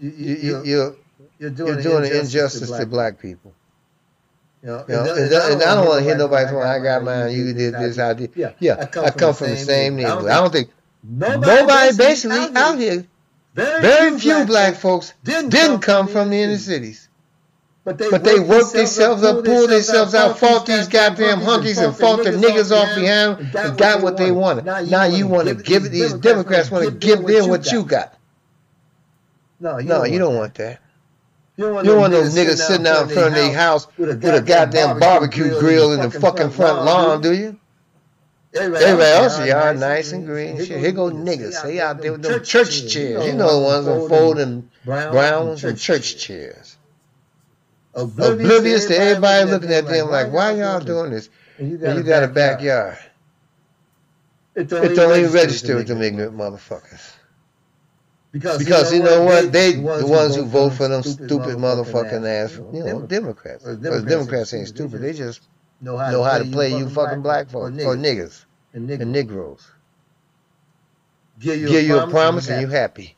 You, 0.00 0.10
you, 0.10 0.36
you, 0.36 0.64
you're, 0.64 0.96
you're 1.40 1.50
doing, 1.50 1.72
you're 1.74 1.82
doing 1.82 2.04
an 2.04 2.16
injustice 2.16 2.70
to 2.70 2.86
black 2.86 3.18
people. 3.18 3.52
You 4.62 4.68
know, 4.68 4.84
you 4.88 4.94
know, 4.94 5.14
and, 5.16 5.32
and, 5.32 5.62
I 5.62 5.74
don't 5.74 5.88
want 5.88 5.98
to 5.98 6.04
hear 6.04 6.16
nobody 6.16 6.48
saying, 6.48 6.62
"I 6.62 6.78
got 6.78 7.02
mine, 7.02 7.32
you 7.32 7.52
did 7.52 7.74
this, 7.74 7.98
I 7.98 8.14
did." 8.14 8.30
Yeah, 8.34 8.52
yeah. 8.60 8.76
I 8.80 8.86
come, 8.86 9.04
I 9.04 9.10
come 9.10 9.34
from, 9.34 9.50
the 9.50 9.56
same 9.56 9.96
neighborhood. 9.96 10.30
I 10.30 10.40
don't 10.40 10.52
think 10.52 10.70
nobody, 11.04 11.46
nobody 11.46 11.96
basically 11.96 12.56
out 12.56 12.78
here 12.78 13.06
very, 13.54 13.82
Very 13.82 14.10
few, 14.18 14.34
few 14.34 14.46
black, 14.46 14.74
folks 14.74 15.14
didn't, 15.22 15.50
didn't 15.50 15.78
come 15.80 16.08
from 16.08 16.30
the 16.30 16.36
inner 16.36 16.58
cities. 16.58 17.08
But 17.84 17.98
they, 17.98 18.10
but 18.10 18.24
they 18.24 18.40
worked 18.40 18.72
themselves 18.72 19.22
up, 19.22 19.44
pulled 19.44 19.70
themselves 19.70 20.14
out, 20.14 20.38
fought 20.38 20.66
these 20.66 20.88
goddamn 20.88 21.40
hunkies 21.40 21.84
and 21.84 21.94
fought 21.94 22.24
the 22.24 22.30
niggas 22.30 22.72
off 22.74 22.96
behind 22.96 23.52
them 23.52 23.66
and 23.66 23.78
got 23.78 24.02
what 24.02 24.16
they 24.16 24.32
wanted. 24.32 24.64
Now 24.64 25.04
you 25.04 25.28
want 25.28 25.48
to 25.48 25.54
give 25.54 25.84
it, 25.84 25.90
these 25.90 26.14
Democrats 26.14 26.70
want 26.70 26.86
to 26.86 26.90
give 26.90 27.24
them 27.24 27.48
what 27.48 27.70
you 27.70 27.84
got. 27.84 28.14
No, 29.60 29.78
you 29.78 30.18
don't 30.18 30.36
want 30.36 30.54
that. 30.54 30.80
You 31.56 31.66
don't 31.66 31.74
want, 31.74 31.86
you 31.86 31.96
want 31.96 32.12
those 32.12 32.34
niggas 32.34 32.56
sitting 32.56 32.86
out 32.86 33.02
in 33.02 33.08
front 33.10 33.28
of 33.28 33.34
their 33.34 33.54
house 33.54 33.86
with 33.96 34.10
a 34.10 34.42
goddamn 34.42 34.98
barbecue 34.98 35.50
grill 35.60 35.92
in 35.92 36.00
the 36.00 36.10
fucking 36.10 36.50
front 36.50 36.84
lawn, 36.84 37.20
do 37.20 37.32
you? 37.32 37.60
Everybody, 38.54 39.02
else, 39.02 39.44
y'all 39.44 39.74
nice 39.74 40.12
and 40.12 40.24
green. 40.26 40.56
Shit, 40.64 40.78
here 40.78 40.92
go 40.92 41.10
niggas. 41.10 41.62
They 41.64 41.80
out 41.80 42.00
there 42.00 42.12
with 42.12 42.22
them 42.22 42.44
church 42.44 42.92
chairs. 42.92 43.26
You 43.26 43.32
know 43.32 43.60
the 43.60 43.64
ones 43.64 43.86
that 43.86 44.08
folding 44.08 44.70
brown 44.84 45.48
ones 45.48 45.64
and 45.64 45.76
church 45.76 46.18
chairs. 46.18 46.76
Oblivious 47.94 48.86
to 48.86 48.96
everybody 48.96 49.50
looking 49.50 49.72
at 49.72 49.86
them 49.86 50.08
like, 50.10 50.32
why 50.32 50.52
y'all 50.52 50.80
doing 50.80 51.10
this? 51.10 51.30
And 51.58 51.70
you 51.70 52.02
got 52.02 52.22
a 52.22 52.28
backyard. 52.28 52.98
It 54.54 54.68
don't 54.68 55.18
even 55.18 55.32
register 55.32 55.74
with 55.74 55.88
them 55.88 56.00
ignorant 56.02 56.36
motherfuckers. 56.36 57.12
Because, 58.30 58.58
because 58.58 58.92
you 58.92 59.00
know 59.00 59.22
what? 59.22 59.52
They 59.52 59.72
the 59.72 60.06
ones 60.06 60.34
who 60.34 60.44
vote 60.44 60.74
for 60.74 60.88
them 60.88 61.02
stupid 61.02 61.56
motherfucking 61.56 62.26
ass, 62.26 62.56
you 62.72 62.84
know, 62.84 63.02
Democrats. 63.02 63.64
Because 63.64 64.04
Democrats 64.04 64.52
ain't 64.54 64.68
stupid. 64.68 65.02
They 65.02 65.12
just 65.12 65.42
know 65.80 65.96
how, 65.96 66.10
know 66.10 66.18
to, 66.18 66.24
how 66.24 66.38
play 66.38 66.44
to 66.44 66.50
play 66.50 66.76
you 66.76 66.88
fucking 66.88 67.22
black 67.22 67.48
folks 67.48 67.68
or 67.68 67.70
niggas, 67.70 67.86
or 67.86 67.96
niggas 67.96 68.43
and, 68.74 68.88
niggas. 68.88 69.00
and 69.00 69.12
Negroes. 69.12 69.66
Give 71.40 71.60
you, 71.60 71.68
Give 71.68 71.76
a, 71.76 71.82
you 71.82 71.94
promise 71.94 72.08
a 72.08 72.12
promise 72.12 72.48
and 72.50 72.60
you 72.62 72.68
happy. 72.68 73.16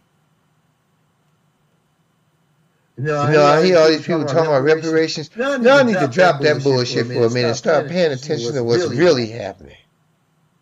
You 2.97 3.05
know, 3.05 3.27
you 3.27 3.33
know, 3.35 3.45
I 3.45 3.65
hear 3.65 3.79
all 3.79 3.89
these 3.89 4.07
people 4.07 4.25
talking 4.25 4.47
about 4.47 4.63
reparations. 4.63 5.31
Y'all 5.37 5.59
need, 5.59 5.93
need 5.93 6.01
to 6.01 6.09
drop 6.09 6.41
that 6.41 6.63
bullshit 6.63 7.07
for 7.07 7.27
a 7.27 7.31
minute 7.31 7.49
and 7.49 7.57
start 7.57 7.89
paying 7.89 8.13
attention 8.13 8.55
to 8.55 8.65
what's 8.65 8.87
really 8.87 9.27
happening. 9.27 9.77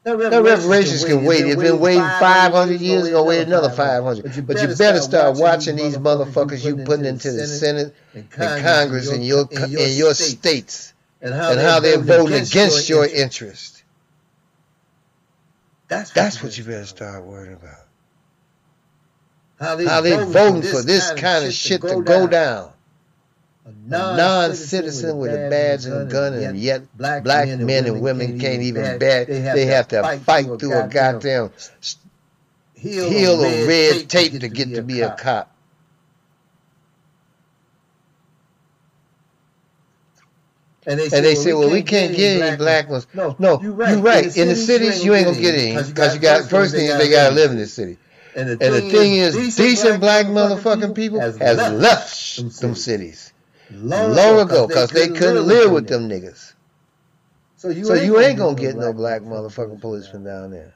That 0.03 0.19
reparations 0.19 1.05
can 1.05 1.25
wait. 1.25 1.47
It's 1.47 1.63
been 1.63 1.79
waiting 1.79 2.03
500 2.03 2.81
years, 2.81 3.05
it's 3.05 3.11
going 3.11 3.25
to 3.25 3.29
wait 3.29 3.47
another 3.47 3.71
500. 3.71 4.47
But 4.47 4.61
you 4.61 4.75
better 4.75 5.01
start 5.01 5.39
watching 5.39 5.77
these 5.77 5.97
motherfuckers 5.97 6.65
you 6.65 6.85
putting 6.85 7.07
into 7.07 7.31
the 7.31 7.47
Senate 7.47 7.95
and 8.15 8.31
Congress 8.31 9.11
in 9.11 9.23
your 9.23 9.49
in 9.51 9.97
your 9.97 10.13
states 10.13 10.93
and 11.23 11.33
how, 11.33 11.81
they're, 11.81 11.99
voting 11.99 12.35
against, 12.35 12.89
your, 12.89 13.07
your 13.07 13.17
interest. 13.17 13.74
That's 15.89 16.11
what, 16.11 16.15
That's 16.15 16.43
what 16.43 16.57
you 16.57 16.65
better 16.65 16.87
start 16.87 17.25
worrying 17.25 17.55
about. 17.55 17.85
How 19.61 19.77
they, 19.77 19.87
how 19.87 20.01
they 20.01 20.11
voting, 20.11 20.33
voting 20.33 20.63
for 20.63 20.83
this 20.83 21.13
kind 21.13 21.45
of 21.45 21.53
shit 21.53 21.83
to 21.83 22.03
go, 22.03 22.27
down. 22.27 22.73
A 23.67 23.73
non-citizen 23.87 25.17
with 25.17 25.33
a 25.33 25.49
badge 25.49 25.87
and 25.87 26.09
a 26.09 26.13
gun, 26.13 26.35
and 26.35 26.59
yet 26.59 26.83
black, 26.97 27.25
black 27.25 27.49
men 27.49 27.87
and 27.87 28.03
women 28.03 28.39
can't 28.39 28.63
even 28.63 28.99
bad. 28.99 29.27
They 29.27 29.67
have 29.67 29.89
to 29.89 30.19
fight 30.19 30.47
through 30.59 30.79
a 30.79 30.89
goddamn 30.89 31.51
hill 32.75 33.45
of 33.45 33.67
red 33.67 34.09
tape 34.11 34.39
to 34.41 34.49
get 34.49 34.75
to 34.75 34.83
be 34.83 35.01
a 35.01 35.15
cop. 35.15 35.54
And 40.87 41.01
they 41.01 41.09
say, 41.09 41.17
and 41.17 41.27
they 41.27 41.35
well, 41.35 41.43
say, 41.43 41.53
well, 41.55 41.71
we 41.71 41.83
can't, 41.83 42.15
get 42.15 42.43
any 42.43 42.57
black 42.57 42.91
ones. 42.91 43.07
No, 43.15 43.35
no, 43.39 43.61
you're 43.61 43.73
right. 43.73 43.91
You're 43.91 44.01
right. 44.01 44.25
In, 44.25 44.31
the, 44.31 44.43
in 44.43 44.49
the 44.49 44.57
cities, 44.57 45.05
you 45.05 45.15
ain't 45.15 45.27
gonna 45.27 45.41
get 45.41 45.55
any 45.55 45.83
because 45.89 46.15
you 46.15 46.21
got 46.21 46.49
first 46.51 46.75
thing 46.75 46.87
they 46.99 47.09
gotta 47.09 47.35
live 47.35 47.51
in 47.51 47.57
the 47.57 47.67
city. 47.67 47.99
And 48.37 48.49
the, 48.49 48.53
and 48.53 48.75
the 48.75 48.81
thing, 48.81 49.15
is, 49.15 49.35
decent, 49.35 49.57
decent 49.57 50.01
black, 50.01 50.27
black 50.27 50.51
motherfucking 50.51 50.95
people 50.95 51.21
has, 51.21 51.39
has 51.39 51.57
left, 51.57 51.75
left 51.75 52.37
them, 52.37 52.49
them 52.49 52.75
cities 52.75 53.33
long, 53.71 54.13
long 54.13 54.41
ago 54.41 54.67
because 54.67 54.91
they, 54.91 55.09
they 55.09 55.17
couldn't 55.17 55.47
live 55.47 55.71
with 55.71 55.87
them 55.87 56.09
niggas. 56.09 56.55
So 57.57 57.69
you, 57.69 57.85
so 57.85 57.95
ain't, 57.95 58.15
ain't 58.17 58.39
gonna 58.39 58.57
get 58.57 58.77
no 58.77 58.93
black 58.93 59.23
motherfucking 59.23 59.81
policemen 59.81 60.25
down 60.25 60.51
there 60.51 60.75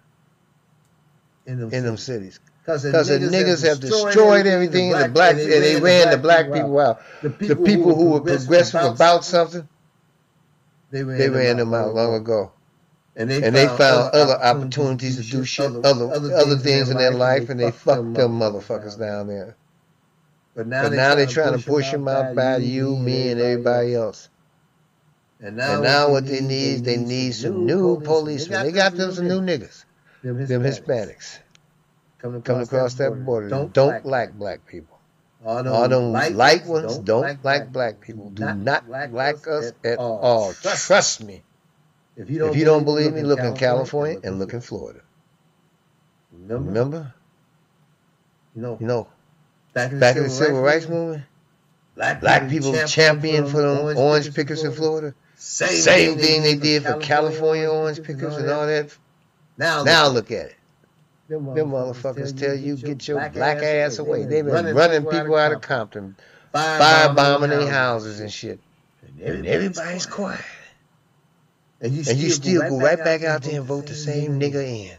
in 1.46 1.60
them, 1.60 1.72
in 1.72 1.84
them 1.84 1.96
cities 1.96 2.40
because 2.68 2.82
the 2.82 2.90
niggas 2.90 3.66
have 3.66 3.80
destroyed 3.80 4.46
everything, 4.46 4.90
the 4.90 5.08
black 5.08 5.32
and 5.32 5.40
they 5.40 5.80
ran 5.80 6.10
the 6.10 6.18
black 6.18 6.52
people 6.52 6.78
out. 6.78 7.00
The 7.22 7.30
people 7.30 7.94
who 7.94 8.10
were 8.10 8.20
progressive 8.20 8.84
about 8.84 9.24
something, 9.24 9.66
they 10.90 11.02
ran 11.02 11.56
them 11.56 11.74
out 11.74 11.94
long 11.94 12.14
ago. 12.14 12.52
And 13.16 13.28
they, 13.28 13.42
and 13.42 13.54
they 13.54 13.66
found 13.66 14.14
other 14.14 14.40
opportunities 14.40 15.16
to 15.16 15.28
do 15.28 15.44
shit, 15.44 15.72
other 15.84 16.12
other 16.12 16.56
things 16.56 16.88
in 16.88 16.96
their 16.98 17.10
life, 17.10 17.48
and 17.50 17.58
they 17.58 17.72
fucked 17.72 18.14
them 18.14 18.38
motherfuckers 18.38 18.96
down 18.98 19.26
there. 19.26 19.56
But 20.54 20.68
now, 20.68 20.84
but 20.84 20.92
now 20.92 21.14
they're 21.16 21.26
trying 21.26 21.58
to 21.58 21.64
push 21.64 21.90
them 21.90 22.06
out 22.06 22.36
by 22.36 22.58
you, 22.58 22.96
me, 22.96 23.30
and 23.30 23.40
everybody 23.40 23.94
else. 23.94 24.28
And 25.40 25.56
now, 25.56 25.74
and 25.74 25.82
now 25.82 26.10
what 26.10 26.26
they 26.26 26.40
need, 26.40 26.84
they 26.84 26.96
need 26.96 27.32
some 27.32 27.66
new 27.66 28.00
policemen. 28.00 28.64
They 28.64 28.72
got 28.72 28.94
them 28.94 29.12
some 29.12 29.28
new 29.28 29.40
niggas, 29.40 29.84
them 30.22 30.62
Hispanics, 30.62 31.38
coming 32.18 32.42
across 32.62 32.94
that 32.94 33.24
border. 33.24 33.48
Don't 33.72 34.06
like 34.06 34.34
black 34.34 34.66
people. 34.66 34.97
All 35.44 35.68
all 35.68 35.88
them 35.88 36.12
light, 36.12 36.32
light 36.32 36.66
ones 36.66 36.96
don't, 36.96 37.04
don't 37.04 37.44
like 37.44 37.72
black 37.72 38.00
people. 38.00 38.30
Do 38.30 38.54
not 38.54 38.88
like 38.88 39.46
us 39.46 39.72
at 39.84 39.98
all. 39.98 40.52
Trust 40.52 41.22
me. 41.22 41.42
If 42.16 42.28
you 42.28 42.40
don't, 42.40 42.50
if 42.50 42.56
you 42.56 42.64
don't 42.64 42.84
believe 42.84 43.12
me, 43.12 43.22
look 43.22 43.38
in 43.38 43.54
California 43.54 44.18
and 44.24 44.40
look 44.40 44.52
in 44.52 44.60
Florida. 44.60 45.00
Remember? 46.32 46.66
Remember? 46.66 47.14
You 48.56 48.62
know, 48.62 48.78
you 48.80 48.86
know 48.88 49.06
back 49.72 49.92
in 49.92 49.98
the, 49.98 50.00
back 50.00 50.14
civil, 50.14 50.24
in 50.24 50.28
the 50.28 50.34
civil 50.34 50.60
rights, 50.60 50.84
rights 50.84 50.88
movement, 50.88 51.24
black, 51.94 52.20
black 52.20 52.48
people 52.50 52.74
champion 52.86 53.46
for 53.46 53.62
the 53.62 53.80
orange, 53.80 53.98
orange 53.98 54.34
pickers 54.34 54.64
in 54.64 54.72
Florida. 54.72 55.14
Same, 55.36 55.68
Same 55.68 56.18
thing 56.18 56.42
they 56.42 56.56
did 56.56 56.82
for 56.82 56.98
California 56.98 57.68
orange 57.68 58.02
pickers 58.02 58.36
and 58.36 58.50
all 58.50 58.66
that. 58.66 58.96
Now, 59.56 59.84
now 59.84 60.08
look 60.08 60.30
at 60.32 60.46
it. 60.46 60.57
Them 61.28 61.44
motherfuckers, 61.44 61.54
them 61.56 61.70
motherfuckers 61.70 62.38
tell 62.38 62.54
you 62.54 62.76
get 62.76 63.06
your 63.06 63.18
black, 63.18 63.34
black 63.34 63.58
ass 63.58 63.98
away. 63.98 64.24
They've 64.24 64.44
been 64.44 64.54
running, 64.54 64.74
running 64.74 65.04
people 65.04 65.36
out 65.36 65.52
of 65.52 65.60
Compton, 65.60 66.16
firebombing 66.54 67.50
their 67.50 67.68
houses 67.68 68.20
and 68.20 68.32
shit. 68.32 68.60
And 69.22 69.46
everybody's 69.46 70.06
quiet. 70.06 70.40
And 71.80 71.92
you, 71.92 72.04
and 72.08 72.18
you 72.18 72.30
still, 72.30 72.62
go 72.68 72.80
right, 72.80 72.98
back, 72.98 73.22
out 73.22 73.42
there 73.42 73.58
and 73.58 73.64
vote 73.64 73.86
the 73.86 73.94
same 73.94 74.40
nigga 74.40 74.90
in. 74.90 74.96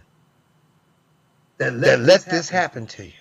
That 1.58 1.74
let, 1.74 1.98
that 1.98 2.00
let 2.00 2.26
this 2.26 2.48
happen 2.48 2.86
to 2.88 3.06
you. 3.06 3.12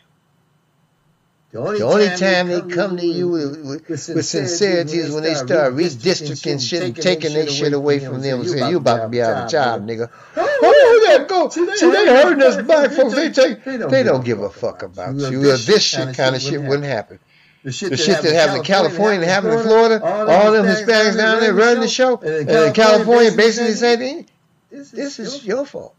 The 1.51 1.61
only, 1.61 1.79
the 1.79 1.85
only 1.87 2.07
time, 2.09 2.19
time 2.19 2.49
they 2.49 2.75
come 2.75 2.99
to 2.99 3.07
you 3.07 3.29
with, 3.29 3.65
with, 3.65 3.89
with 3.89 4.27
sincerity 4.27 4.99
is 4.99 5.11
when 5.15 5.23
they 5.23 5.33
start 5.33 5.73
redistricting 5.73 6.61
shit 6.61 6.83
and 6.83 6.95
taking 6.95 7.33
their 7.33 7.49
shit 7.49 7.73
away 7.73 8.01
from 8.01 8.21
them 8.21 8.41
and 8.41 8.49
saying, 8.49 8.71
you 8.71 8.77
about 8.77 9.05
to 9.05 9.09
be 9.09 9.23
out 9.23 9.45
of 9.45 9.51
job, 9.51 9.87
nigga. 9.87 10.11
Oh, 10.61 11.25
go. 11.29 11.49
See, 11.49 11.65
they 11.65 12.07
hurting 12.07 12.43
us 12.43 12.61
black 12.63 12.91
folks. 12.91 13.15
They 13.15 13.31
take, 13.31 13.65
they 13.65 14.03
don't 14.03 14.25
give 14.25 14.41
a 14.41 14.51
fuck 14.51 14.83
about 14.83 15.15
you. 15.15 15.41
This 15.41 15.83
shit 15.83 16.17
kind 16.17 16.35
of 16.35 16.43
shit 16.43 16.61
wouldn't 16.61 16.85
happen. 16.85 17.19
The 17.63 17.73
shit, 17.73 17.91
the 17.91 17.97
that, 17.97 18.03
shit 18.03 18.23
that 18.23 18.33
happened 18.35 18.59
in 18.59 18.65
California, 18.65 19.21
that 19.21 19.27
happened 19.27 19.55
in 19.55 19.63
Florida, 19.63 20.05
all 20.05 20.53
them 20.53 20.65
Hispanics 20.67 21.17
down 21.17 21.41
there 21.41 21.55
running 21.55 21.81
the 21.81 21.89
show, 21.89 22.17
and 22.19 22.49
in 22.49 22.73
California 22.75 23.33
basically 23.33 23.75
saying, 23.75 24.27
this 24.71 25.19
is 25.19 25.45
your 25.45 25.65
fault. 25.65 25.95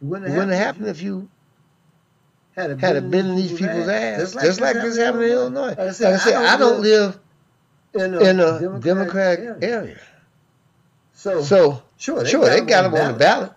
It 0.00 0.06
wouldn't 0.06 0.30
have 0.32 0.48
happened 0.50 0.88
if 0.88 1.02
you 1.02 1.28
had 2.54 2.70
a 2.70 3.00
bit, 3.00 3.24
in 3.24 3.36
these 3.36 3.52
people's 3.52 3.88
ass, 3.88 4.20
just 4.20 4.34
like, 4.34 4.44
just 4.44 4.60
like 4.60 4.74
this 4.74 4.96
happened 4.96 5.24
in 5.24 5.30
Illinois. 5.30 5.68
Like 5.68 5.78
I 5.78 5.90
said, 5.92 6.12
like 6.12 6.20
I, 6.20 6.24
said, 6.24 6.44
I, 6.44 6.56
don't 6.56 6.82
live 6.82 7.18
in 7.94 8.14
a, 8.14 8.20
in 8.20 8.40
a 8.40 8.60
Democratic, 8.60 8.82
Democratic 8.82 9.44
area. 9.62 9.78
area. 9.78 10.00
So, 11.14 11.42
so 11.42 11.82
sure, 11.96 12.22
they 12.22 12.30
sure, 12.30 12.42
got, 12.42 12.50
they 12.50 12.60
got 12.60 12.82
them 12.82 12.94
on 12.94 13.12
the 13.12 13.18
ballot. 13.18 13.52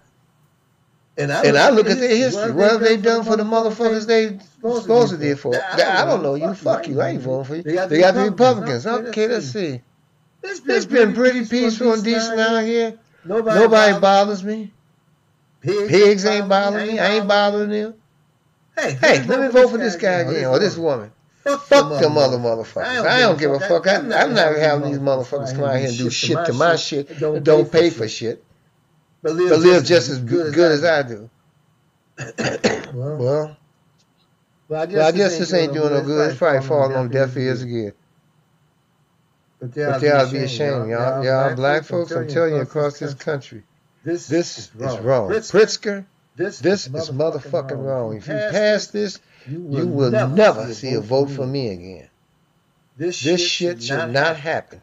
And 1.17 1.31
I, 1.31 1.43
and 1.43 1.57
I 1.57 1.69
look 1.69 1.89
at 1.89 1.99
their 1.99 2.15
history. 2.15 2.51
What 2.51 2.71
have 2.71 2.81
they 2.81 2.97
done 2.97 3.23
for 3.23 3.35
the 3.35 3.43
motherfuckers 3.43 4.07
they 4.07 4.39
supposed 4.61 5.11
to 5.11 5.17
do 5.17 5.35
for? 5.35 5.53
I 5.55 6.05
don't 6.05 6.23
know. 6.23 6.35
You 6.35 6.53
fuck 6.53 6.87
you. 6.87 7.01
I 7.01 7.09
ain't 7.09 7.21
voting 7.21 7.45
for 7.45 7.55
you. 7.55 7.63
They 7.63 7.99
got 7.99 8.13
the 8.15 8.29
Republicans. 8.29 8.87
Okay, 8.87 9.27
let's 9.27 9.47
see. 9.47 9.81
It's 10.43 10.85
been 10.85 11.13
pretty 11.13 11.45
peaceful 11.45 11.93
and 11.93 12.03
decent 12.03 12.39
out 12.39 12.63
here. 12.63 12.97
Nobody 13.25 13.99
bothers 13.99 14.43
me. 14.43 14.73
Pigs 15.61 16.25
ain't 16.25 16.49
bothering 16.49 16.87
me. 16.87 16.99
I 16.99 17.15
ain't 17.17 17.27
bothering 17.27 17.69
them. 17.69 17.93
Hey, 18.77 18.93
hey, 18.93 19.23
let 19.25 19.39
me 19.39 19.47
vote 19.49 19.69
for 19.69 19.77
this 19.77 19.95
guy 19.95 20.19
again 20.19 20.45
or 20.45 20.59
this 20.59 20.77
woman. 20.77 21.11
Fuck, 21.43 21.63
fuck 21.63 22.01
them 22.01 22.17
other 22.17 22.37
motherfuckers. 22.37 22.85
I 22.85 22.95
don't, 22.95 23.07
I 23.07 23.19
don't 23.21 23.39
give 23.39 23.51
a 23.51 23.59
fuck. 23.59 23.87
I, 23.87 23.95
I'm, 23.95 24.13
I'm 24.13 24.33
not 24.33 24.55
having 24.57 24.89
these 24.89 24.99
motherfuckers 24.99 25.55
come 25.55 25.63
out 25.63 25.77
here 25.77 25.87
and 25.87 25.97
do 25.97 26.09
shit 26.09 26.45
to 26.45 26.53
my 26.53 26.75
shit 26.75 27.09
and 27.09 27.43
don't 27.43 27.71
pay 27.71 27.89
for 27.89 28.07
shit. 28.07 28.43
But 29.23 29.33
live, 29.33 29.49
but 29.49 29.59
live 29.59 29.83
just, 29.85 30.09
as 30.09 30.19
good, 30.19 30.53
good 30.53 30.71
as, 30.71 30.83
I 30.83 31.03
do. 31.03 31.29
well, 32.93 33.17
well, 33.17 33.57
well, 34.67 34.81
I 34.81 34.85
guess, 34.85 34.95
well, 34.95 35.07
I 35.07 35.11
guess 35.11 35.37
this 35.37 35.53
ain't 35.53 35.73
doing 35.73 35.93
no 35.93 36.03
good. 36.03 36.29
It's 36.29 36.37
probably 36.37 36.67
falling 36.67 36.95
on 36.95 37.09
deaf 37.09 37.35
ears 37.37 37.61
again. 37.61 37.93
But 39.59 39.73
they 39.73 39.83
ought 39.83 39.99
to 40.25 40.31
be 40.31 40.39
ashamed, 40.39 40.89
y'all. 40.89 41.23
Y'all 41.23 41.55
black 41.55 41.83
folks, 41.83 42.11
I'm 42.11 42.27
telling 42.27 42.55
you, 42.55 42.61
across 42.61 42.99
this 42.99 43.13
country, 43.13 43.63
this, 44.03 44.27
this 44.27 44.57
is 44.57 44.75
wrong. 44.75 45.29
Pritzker, 45.29 46.05
this, 46.41 46.59
this 46.59 46.87
is 46.87 47.09
motherfucking 47.11 47.83
wrong. 47.83 48.17
If 48.17 48.27
you 48.27 48.33
pass 48.33 48.87
this, 48.87 49.19
you 49.47 49.59
will 49.59 50.11
never 50.11 50.73
see 50.73 50.93
a 50.93 51.01
vote 51.01 51.29
for 51.29 51.45
me 51.45 51.69
again. 51.69 52.09
This 52.97 53.15
shit 53.15 53.81
should 53.81 54.11
not 54.11 54.37
happen. 54.37 54.81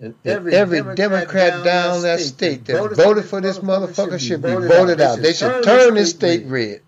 And 0.00 0.14
every, 0.24 0.52
every 0.52 0.78
Democrat, 0.78 0.96
Democrat 0.96 1.64
down 1.64 2.02
that 2.02 2.18
state 2.18 2.64
that 2.64 2.76
voted, 2.76 2.96
voted 2.96 3.24
for 3.24 3.40
this 3.40 3.60
motherfucker 3.60 4.18
should 4.18 4.42
be 4.42 4.52
voted 4.52 5.00
out. 5.00 5.20
They 5.20 5.32
should 5.32 5.62
turn 5.62 5.94
this 5.94 6.10
state 6.10 6.44
red. 6.46 6.80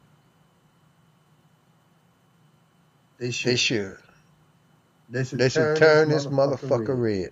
They 3.19 3.31
should. 3.31 3.53
They 3.53 3.57
should. 3.57 3.99
They 5.11 5.25
should, 5.25 5.39
they 5.39 5.49
should 5.49 5.77
turn 5.77 6.09
this 6.09 6.27
motherfucker 6.27 7.01
red. 7.01 7.31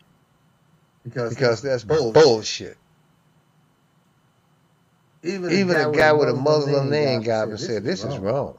Because, 1.03 1.35
because 1.35 1.63
that's 1.63 1.83
bullshit. 1.83 2.15
bullshit. 2.15 2.77
Even, 5.23 5.53
Even 5.53 5.77
a 5.77 5.93
guy 5.93 6.13
with 6.13 6.29
a 6.29 6.35
Muslim 6.35 6.91
name 6.91 7.23
got 7.23 7.45
up 7.45 7.49
and 7.51 7.61
said, 7.61 7.85
this 7.85 8.05
is 8.05 8.19
wrong. 8.19 8.59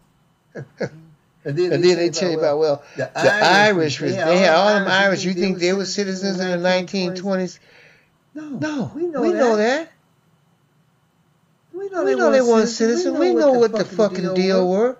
And 1.46 1.58
then, 1.58 1.74
and 1.74 1.84
then 1.84 1.98
they 1.98 2.10
tell 2.10 2.32
you 2.32 2.40
about, 2.40 2.58
well, 2.58 2.84
the, 2.96 3.12
the 3.14 3.34
Irish, 3.34 4.02
Irish 4.02 4.16
they, 4.16 4.38
had 4.38 4.56
all 4.56 4.80
them 4.80 4.88
Irish. 4.88 5.26
You 5.26 5.34
think 5.34 5.60
they 5.60 5.74
were 5.74 5.86
citizens 5.86 6.40
in 6.40 6.50
the 6.50 6.70
1920s? 6.70 7.60
No, 8.34 8.48
no, 8.48 8.92
we 8.96 9.08
know, 9.08 9.22
we 9.22 9.34
that. 9.34 9.38
know 9.38 9.56
that. 9.58 9.92
We 11.74 11.90
know, 11.90 12.04
we 12.06 12.12
they, 12.14 12.16
know 12.18 12.32
they 12.32 12.42
weren't 12.42 12.70
citizens. 12.70 13.18
We 13.18 13.34
know, 13.34 13.54
what 13.54 13.74
the 13.74 13.84
fucking 13.84 14.34
deal 14.36 14.70
were. 14.70 14.98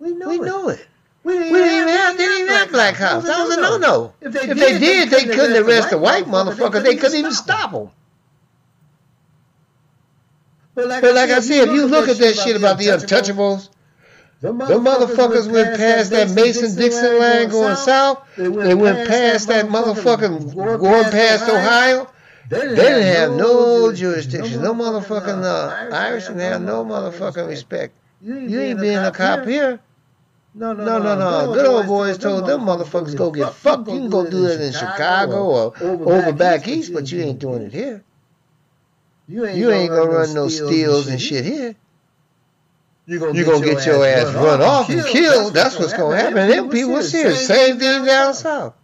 We 0.00 0.14
know, 0.14 0.28
we 0.28 0.38
know 0.38 0.68
it. 0.70 0.84
We 1.22 1.34
didn't, 1.34 1.52
we 1.52 1.58
didn't 1.58 1.74
even 1.74 1.88
have, 1.88 2.18
they 2.18 2.24
didn't 2.24 2.42
even 2.42 2.56
have 2.56 2.70
black 2.70 2.94
House. 2.96 3.24
That 3.24 3.46
was 3.46 3.56
a 3.56 3.60
no-no. 3.60 4.14
If 4.20 4.32
they, 4.32 4.48
if 4.48 4.58
they 4.58 4.78
did, 4.78 5.10
they 5.10 5.24
couldn't 5.24 5.64
arrest 5.64 5.90
the 5.90 5.98
white 5.98 6.24
motherfucker. 6.24 6.82
They 6.82 6.96
couldn't 6.96 7.18
even 7.18 7.32
stop 7.32 7.70
them. 7.70 7.90
But 10.76 10.88
like, 10.88 11.30
I 11.30 11.40
said, 11.40 11.68
if 11.68 11.74
you 11.74 11.86
look 11.86 12.06
at 12.08 12.18
that 12.18 12.36
shit 12.36 12.54
about 12.54 12.76
the 12.76 12.88
untouchables, 12.88 13.70
the 14.42 14.52
motherfuckers, 14.52 15.50
went 15.50 15.78
past 15.78 16.10
that 16.10 16.30
Mason 16.30 16.76
Dixon 16.76 17.18
line 17.18 17.48
going 17.48 17.76
south. 17.76 18.22
They 18.36 18.48
went, 18.74 19.08
past 19.08 19.48
that 19.48 19.66
motherfucking 19.66 20.54
going 20.54 21.10
past 21.10 21.48
Ohio. 21.48 22.10
They 22.50 22.60
didn't, 22.60 23.02
have, 23.02 23.32
no 23.32 23.90
jurisdiction. 23.92 24.62
No 24.62 24.74
motherfucking 24.74 25.42
uh, 25.42 25.94
Irish 25.96 26.26
didn't 26.26 26.40
have 26.40 26.62
no 26.62 26.84
motherfucking 26.84 27.48
respect. 27.48 27.94
You 28.20 28.60
ain't 28.60 28.78
being 28.78 28.98
a 28.98 29.10
cop 29.10 29.46
here. 29.46 29.80
No, 30.54 30.74
no, 30.74 30.84
no, 30.84 30.98
no. 30.98 31.46
no. 31.46 31.54
Good 31.54 31.66
old 31.66 31.86
boys 31.86 32.18
told 32.18 32.46
them 32.46 32.60
motherfuckers 32.60 33.16
go 33.16 33.30
get 33.30 33.54
fucked. 33.54 33.88
You 33.88 34.00
can 34.00 34.10
go 34.10 34.28
do 34.28 34.42
that 34.42 34.60
in 34.60 34.72
Chicago 34.74 35.72
or 35.72 35.74
over 35.82 36.32
back 36.32 36.68
east, 36.68 36.92
but 36.92 37.10
you 37.10 37.22
ain't 37.22 37.38
doing 37.38 37.62
it 37.62 37.72
here. 37.72 38.04
You 39.28 39.44
ain't 39.46 39.90
gonna 39.90 40.10
run 40.10 40.34
no 40.34 40.48
steals 40.48 41.08
and 41.08 41.20
shit 41.20 41.44
here 41.44 41.76
you're 43.06 43.20
gonna, 43.20 43.38
you 43.38 43.44
get, 43.44 43.52
gonna 43.52 43.66
your 43.66 43.74
get, 43.76 43.86
your 43.86 44.06
ass, 44.06 44.26
ass 44.26 44.34
run, 44.34 44.62
off 44.62 44.88
and 44.90 45.04
killed. 45.06 45.54
That's 45.54 45.78
what's 45.78 45.92
gonna 45.92 46.16
happen. 46.16 46.38
And 46.38 46.52
them 46.52 46.68
people 46.70 46.94
was 46.94 47.12
here. 47.12 47.32
Same 47.34 47.78
thing 47.78 48.04
down 48.04 48.34
south. 48.34 48.74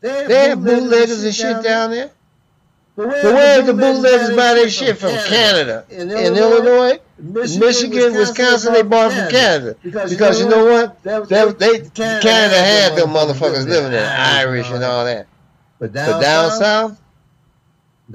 They 0.00 0.48
have 0.48 0.64
bootleggers 0.64 1.22
and 1.22 1.34
shit 1.34 1.62
down 1.62 1.90
there. 1.90 2.10
But 2.96 3.08
where's 3.08 3.66
the 3.66 3.74
bootleggers 3.74 4.36
buy 4.36 4.54
their 4.54 4.68
shit 4.68 4.98
from 4.98 5.10
Canada? 5.10 5.84
In 5.90 6.10
Illinois, 6.10 6.98
Michigan, 7.18 8.14
Wisconsin, 8.14 8.72
they 8.72 8.82
bought 8.82 9.12
from 9.12 9.30
Canada. 9.30 9.76
Because 9.82 10.40
you 10.40 10.48
know 10.48 10.64
what? 10.64 11.02
They 11.02 11.80
Canada 11.90 12.56
had 12.56 12.96
them 12.96 13.10
motherfuckers 13.10 13.66
living 13.66 13.92
there, 13.92 14.10
Irish 14.18 14.70
and 14.70 14.82
all 14.82 15.04
that. 15.04 15.26
But 15.78 15.92
down 15.92 16.50
south, 16.50 17.01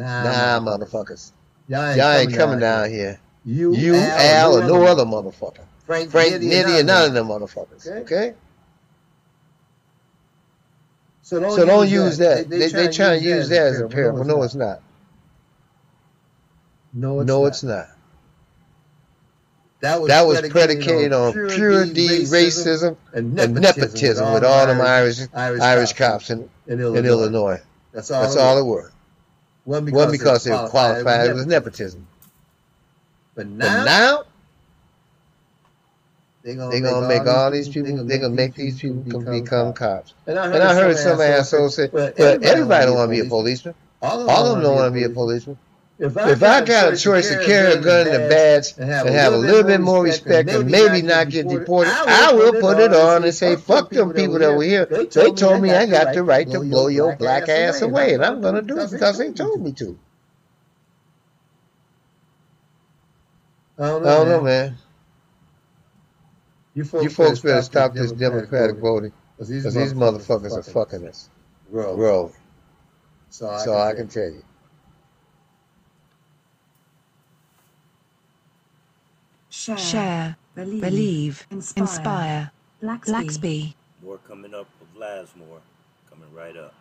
nah, 0.06 0.60
motherfuckers. 0.60 1.32
Y'all 1.68 1.84
ain't 1.84 2.34
coming 2.34 2.60
down 2.60 2.90
here. 2.90 3.20
You, 3.46 3.74
you 3.76 3.96
Al, 3.96 4.58
Al, 4.58 4.58
or 4.58 4.68
no 4.68 4.86
other 4.86 5.06
motherfucker. 5.06 5.64
Frank, 5.86 6.12
Frank 6.12 6.34
Nitti, 6.34 6.52
Nitti 6.52 6.80
and 6.80 6.88
none 6.88 7.08
of 7.08 7.14
them 7.14 7.28
motherfuckers. 7.28 7.88
Okay? 7.88 8.00
okay? 8.02 8.34
So 11.22 11.40
don't, 11.40 11.52
so 11.52 11.58
use, 11.58 11.66
don't 11.66 11.90
use 11.90 12.18
that. 12.18 12.50
They, 12.50 12.58
they, 12.58 12.68
they, 12.68 12.86
they 12.88 12.92
trying 12.92 13.20
to 13.20 13.26
use 13.26 13.50
that 13.50 13.68
as 13.68 13.80
a 13.80 13.88
parable. 13.88 14.26
No, 14.26 14.44
it's 14.44 14.56
not. 14.56 14.82
No, 16.94 17.20
it's 17.22 17.28
no, 17.28 17.42
not. 17.42 17.48
It's 17.48 17.64
not. 17.64 17.88
That 19.80 20.02
was 20.26 20.42
predicated 20.50 21.14
on 21.14 21.34
pure 21.34 21.86
D 21.86 22.08
racism 22.24 22.98
and 23.14 23.34
nepotism 23.34 24.34
with 24.34 24.44
all 24.44 24.66
them 24.66 24.82
Irish 24.82 25.20
Irish 25.34 25.94
cops 25.94 26.32
in, 26.32 26.50
in 26.66 26.82
in 26.82 27.06
Illinois. 27.06 27.62
That's 27.92 28.10
all. 28.10 28.24
That's 28.24 28.36
it 28.36 28.40
all 28.40 28.56
was. 28.56 28.64
it 28.64 28.68
was. 28.68 28.92
Wasn't 29.68 29.90
It 29.90 29.94
wasn't 29.94 30.12
because 30.14 30.44
they 30.46 30.52
were 30.52 30.70
qualified, 30.70 31.30
it 31.30 31.34
was 31.34 31.46
nepotism. 31.46 32.08
But 33.36 33.44
But 33.60 33.66
now, 33.66 33.84
now 33.84 34.24
they're 36.42 36.56
gonna, 36.56 36.72
they're 36.72 36.82
gonna 36.82 37.08
make 37.08 37.28
all 37.28 37.52
these 37.52 37.68
people, 37.68 38.06
they're 38.06 38.20
gonna 38.20 38.34
make 38.34 38.56
these 38.56 38.80
people 38.80 39.02
become, 39.02 39.26
become 39.26 39.74
cops. 39.74 40.14
And 40.26 40.40
I 40.40 40.46
And 40.46 40.64
I 40.64 40.74
heard 40.74 40.98
some 40.98 41.20
asshole 41.20 41.70
say, 41.70 41.90
well, 41.92 42.14
well, 42.18 42.40
everybody 42.42 42.86
don't 42.86 42.96
want 42.96 43.10
to 43.12 43.22
be 43.22 43.28
a 43.28 43.30
policeman. 43.30 43.76
All 44.02 44.30
All 44.30 44.46
of 44.46 44.52
them 44.54 44.64
don't 44.64 44.76
want 44.76 44.94
to 44.94 44.98
be 44.98 45.04
a 45.04 45.10
policeman. 45.10 45.58
If 46.00 46.16
If 46.16 46.44
I 46.44 46.64
got 46.64 46.94
a 46.94 46.98
choice 46.98 47.30
to 47.30 47.44
carry 47.44 47.74
a 47.74 47.82
gun 47.82 48.08
and 48.08 48.24
a 48.24 48.30
badge 48.30 48.74
and 48.78 48.90
and 48.90 49.10
have 49.10 49.34
a 49.34 49.38
little 49.38 49.64
bit 49.64 49.82
more 49.82 50.04
respect 50.04 50.48
and 50.50 50.70
maybe 50.70 51.02
not 51.02 51.30
get 51.30 51.48
deported, 51.48 51.92
I 51.92 52.34
will 52.34 52.54
put 52.54 52.80
it 52.80 52.94
on 52.94 53.24
and 53.24 53.34
say, 53.34 53.56
fuck 53.56 53.90
them 53.90 54.14
people 54.14 54.38
that 54.40 54.56
were 54.56 54.64
here. 54.64 54.86
They 54.86 55.32
told 55.32 55.62
me 55.62 55.72
I 55.72 55.88
got 55.88 56.14
the 56.14 56.24
right 56.24 56.50
to 56.52 56.60
blow 56.60 56.88
your 56.88 57.16
black 57.16 57.50
ass 57.50 57.82
away, 57.82 58.14
and 58.14 58.24
I'm 58.24 58.42
gonna 58.42 58.62
do 58.62 58.78
it 58.80 58.92
because 58.92 59.18
they 59.18 59.32
told 59.32 59.62
me 59.62 59.72
to. 59.74 59.98
I 63.80 63.88
don't 63.88 64.08
I 64.08 64.24
know, 64.24 64.42
man. 64.42 64.78
You 66.74 66.84
folks, 66.84 67.18
You 67.18 67.50
better 67.50 67.62
stop 67.64 67.94
this 67.94 68.12
Democratic 68.12 68.78
voting 68.78 69.12
because 69.36 69.50
these 69.50 69.94
motherfuckers 69.94 70.56
are 70.56 70.64
fucking 70.64 71.08
us. 71.08 71.30
Bro, 71.72 71.96
Bro, 71.96 72.32
so 73.30 73.50
I, 73.50 73.66
so 73.66 73.78
I 73.78 73.94
can 73.94 74.08
tell 74.08 74.30
you. 74.30 74.44
Share, 79.76 80.38
believe, 80.56 81.46
inspire. 81.52 82.52
Blacksby. 82.82 83.74
More 84.02 84.20
coming 84.20 84.54
up 84.54 84.68
with 84.80 84.96
Lazmor. 84.96 85.60
Coming 86.10 86.34
right 86.34 86.56
up. 86.56 86.74